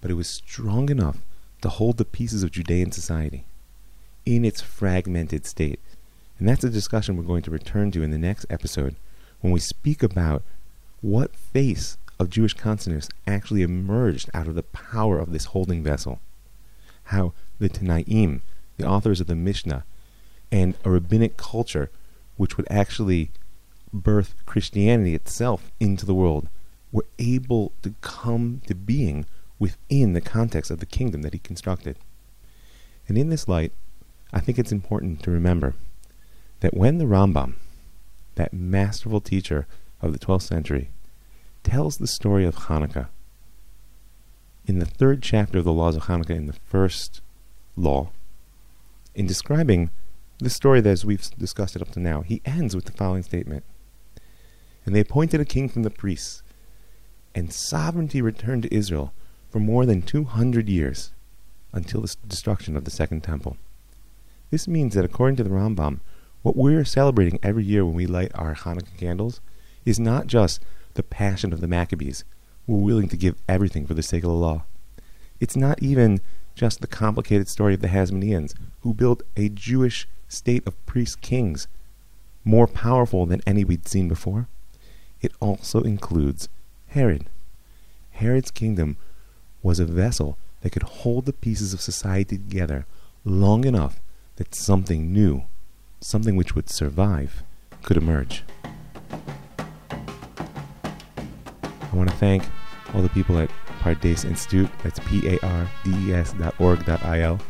But 0.00 0.10
it 0.10 0.14
was 0.14 0.28
strong 0.28 0.90
enough 0.90 1.18
to 1.62 1.68
hold 1.68 1.96
the 1.96 2.04
pieces 2.04 2.42
of 2.42 2.50
Judean 2.50 2.92
society 2.92 3.44
in 4.24 4.44
its 4.44 4.60
fragmented 4.60 5.46
state. 5.46 5.80
And 6.38 6.48
that's 6.48 6.64
a 6.64 6.70
discussion 6.70 7.16
we're 7.16 7.22
going 7.24 7.42
to 7.42 7.50
return 7.50 7.90
to 7.92 8.02
in 8.02 8.10
the 8.10 8.18
next 8.18 8.46
episode 8.48 8.94
when 9.40 9.52
we 9.52 9.60
speak 9.60 10.02
about 10.02 10.42
what 11.00 11.34
face 11.34 11.96
of 12.18 12.30
Jewish 12.30 12.54
consciousness 12.54 13.08
actually 13.26 13.62
emerged 13.62 14.30
out 14.34 14.48
of 14.48 14.54
the 14.54 14.62
power 14.62 15.18
of 15.18 15.32
this 15.32 15.46
holding 15.46 15.82
vessel. 15.82 16.20
How 17.04 17.32
the 17.58 17.68
Tannaim, 17.68 18.40
the 18.76 18.86
authors 18.86 19.20
of 19.20 19.26
the 19.26 19.36
Mishnah, 19.36 19.84
and 20.50 20.74
a 20.84 20.90
rabbinic 20.90 21.36
culture 21.36 21.90
which 22.36 22.56
would 22.56 22.66
actually 22.70 23.30
birth 23.92 24.34
Christianity 24.46 25.14
itself 25.14 25.70
into 25.80 26.06
the 26.06 26.14
world 26.14 26.48
were 26.92 27.06
able 27.18 27.72
to 27.82 27.94
come 28.00 28.62
to 28.66 28.74
being 28.74 29.26
within 29.58 30.12
the 30.12 30.20
context 30.20 30.70
of 30.70 30.80
the 30.80 30.86
kingdom 30.86 31.22
that 31.22 31.32
he 31.32 31.38
constructed. 31.38 31.96
And 33.06 33.16
in 33.16 33.30
this 33.30 33.48
light, 33.48 33.72
I 34.32 34.40
think 34.40 34.58
it's 34.58 34.72
important 34.72 35.22
to 35.22 35.30
remember 35.30 35.74
that 36.60 36.74
when 36.74 36.98
the 36.98 37.04
Rambam, 37.04 37.54
that 38.34 38.52
masterful 38.52 39.20
teacher 39.20 39.66
of 40.02 40.12
the 40.12 40.18
12th 40.18 40.42
century, 40.42 40.90
tells 41.62 41.96
the 41.96 42.06
story 42.06 42.44
of 42.44 42.56
Hanukkah, 42.56 43.08
in 44.66 44.78
the 44.78 44.86
third 44.86 45.22
chapter 45.22 45.58
of 45.58 45.64
the 45.64 45.72
laws 45.72 45.96
of 45.96 46.04
Hanukkah, 46.04 46.36
in 46.36 46.46
the 46.46 46.52
first 46.52 47.20
law, 47.74 48.10
in 49.14 49.26
describing 49.26 49.90
the 50.38 50.50
story 50.50 50.80
that 50.80 50.90
as 50.90 51.04
we've 51.04 51.30
discussed 51.38 51.74
it 51.74 51.82
up 51.82 51.90
to 51.92 52.00
now, 52.00 52.20
he 52.20 52.42
ends 52.44 52.76
with 52.76 52.84
the 52.84 52.92
following 52.92 53.22
statement. 53.22 53.64
And 54.84 54.94
they 54.94 55.00
appointed 55.00 55.40
a 55.40 55.44
king 55.44 55.68
from 55.68 55.82
the 55.82 55.90
priests, 55.90 56.42
and 57.34 57.52
sovereignty 57.52 58.22
returned 58.22 58.64
to 58.64 58.74
Israel 58.74 59.12
for 59.50 59.58
more 59.58 59.86
than 59.86 60.02
200 60.02 60.68
years 60.68 61.12
until 61.72 62.02
the 62.02 62.14
destruction 62.26 62.76
of 62.76 62.84
the 62.84 62.90
Second 62.90 63.22
Temple. 63.22 63.56
This 64.50 64.68
means 64.68 64.94
that 64.94 65.04
according 65.04 65.36
to 65.36 65.44
the 65.44 65.50
Rambam, 65.50 66.00
what 66.42 66.56
we're 66.56 66.84
celebrating 66.84 67.38
every 67.42 67.64
year 67.64 67.84
when 67.84 67.94
we 67.94 68.06
light 68.06 68.32
our 68.34 68.54
Hanukkah 68.54 68.96
candles 68.96 69.40
is 69.84 69.98
not 69.98 70.26
just 70.26 70.62
the 70.94 71.02
passion 71.02 71.52
of 71.52 71.60
the 71.60 71.68
Maccabees, 71.68 72.24
who 72.66 72.74
were 72.74 72.84
willing 72.84 73.08
to 73.08 73.16
give 73.16 73.36
everything 73.48 73.86
for 73.86 73.94
the 73.94 74.02
sake 74.02 74.24
of 74.24 74.30
the 74.30 74.36
law. 74.36 74.64
It's 75.40 75.56
not 75.56 75.82
even 75.82 76.20
just 76.54 76.80
the 76.80 76.86
complicated 76.86 77.48
story 77.48 77.74
of 77.74 77.80
the 77.80 77.88
Hasmoneans, 77.88 78.54
who 78.80 78.92
built 78.94 79.22
a 79.36 79.48
Jewish 79.48 80.08
state 80.28 80.66
of 80.66 80.86
priest 80.86 81.20
kings 81.20 81.68
more 82.44 82.66
powerful 82.66 83.26
than 83.26 83.42
any 83.46 83.64
we'd 83.64 83.86
seen 83.86 84.08
before. 84.08 84.48
It 85.20 85.32
also 85.40 85.82
includes 85.82 86.48
Herod. 86.88 87.26
Herod's 88.12 88.50
kingdom 88.50 88.96
was 89.62 89.80
a 89.80 89.84
vessel 89.84 90.38
that 90.60 90.70
could 90.70 90.82
hold 90.82 91.26
the 91.26 91.32
pieces 91.32 91.72
of 91.72 91.80
society 91.80 92.36
together 92.36 92.86
long 93.24 93.64
enough 93.64 94.00
that 94.36 94.54
something 94.54 95.12
new, 95.12 95.44
something 96.00 96.36
which 96.36 96.54
would 96.54 96.70
survive, 96.70 97.42
could 97.82 97.96
emerge. 97.96 98.44
I 101.90 101.96
want 101.96 102.10
to 102.10 102.16
thank 102.16 102.44
all 102.94 103.02
the 103.02 103.08
people 103.08 103.38
at 103.38 103.50
Pardes 103.80 104.24
Institute, 104.24 104.70
that's 104.82 104.98
P-A-R-D-E-S 105.00 106.32
dot 106.34 106.60
org 106.60 106.84
dot 106.84 107.04
I-L. 107.04 107.40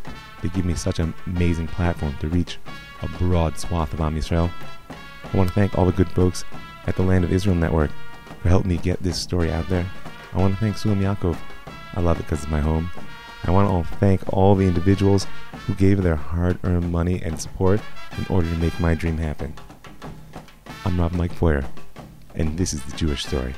They 0.42 0.48
give 0.50 0.64
me 0.64 0.74
such 0.74 0.98
an 0.98 1.14
amazing 1.26 1.68
platform 1.68 2.14
to 2.20 2.28
reach 2.28 2.58
a 3.02 3.08
broad 3.18 3.58
swath 3.58 3.92
of 3.92 4.00
Am 4.00 4.16
Yisrael. 4.16 4.50
I 4.90 5.36
want 5.36 5.48
to 5.48 5.54
thank 5.54 5.76
all 5.76 5.84
the 5.84 5.92
good 5.92 6.10
folks 6.10 6.44
at 6.86 6.96
the 6.96 7.02
Land 7.02 7.24
of 7.24 7.32
Israel 7.32 7.56
Network 7.56 7.90
for 8.40 8.48
helping 8.48 8.70
me 8.70 8.78
get 8.78 9.02
this 9.02 9.20
story 9.20 9.52
out 9.52 9.68
there. 9.68 9.86
I 10.32 10.38
want 10.38 10.54
to 10.54 10.60
thank 10.60 10.76
Sulam 10.76 11.00
Yaakov 11.00 11.36
I 11.94 12.00
love 12.00 12.20
it 12.20 12.24
because 12.24 12.42
it's 12.42 12.50
my 12.50 12.60
home. 12.60 12.90
I 13.44 13.50
want 13.50 13.86
to 13.86 13.94
thank 13.96 14.20
all 14.32 14.54
the 14.54 14.66
individuals 14.66 15.26
who 15.66 15.74
gave 15.74 16.02
their 16.02 16.16
hard 16.16 16.58
earned 16.64 16.90
money 16.90 17.22
and 17.22 17.40
support 17.40 17.80
in 18.16 18.26
order 18.28 18.48
to 18.48 18.56
make 18.56 18.78
my 18.80 18.94
dream 18.94 19.16
happen. 19.16 19.54
I'm 20.84 21.00
Rav 21.00 21.14
Mike 21.14 21.32
Feuer, 21.32 21.64
and 22.34 22.58
this 22.58 22.72
is 22.72 22.82
the 22.82 22.96
Jewish 22.96 23.24
Story. 23.24 23.54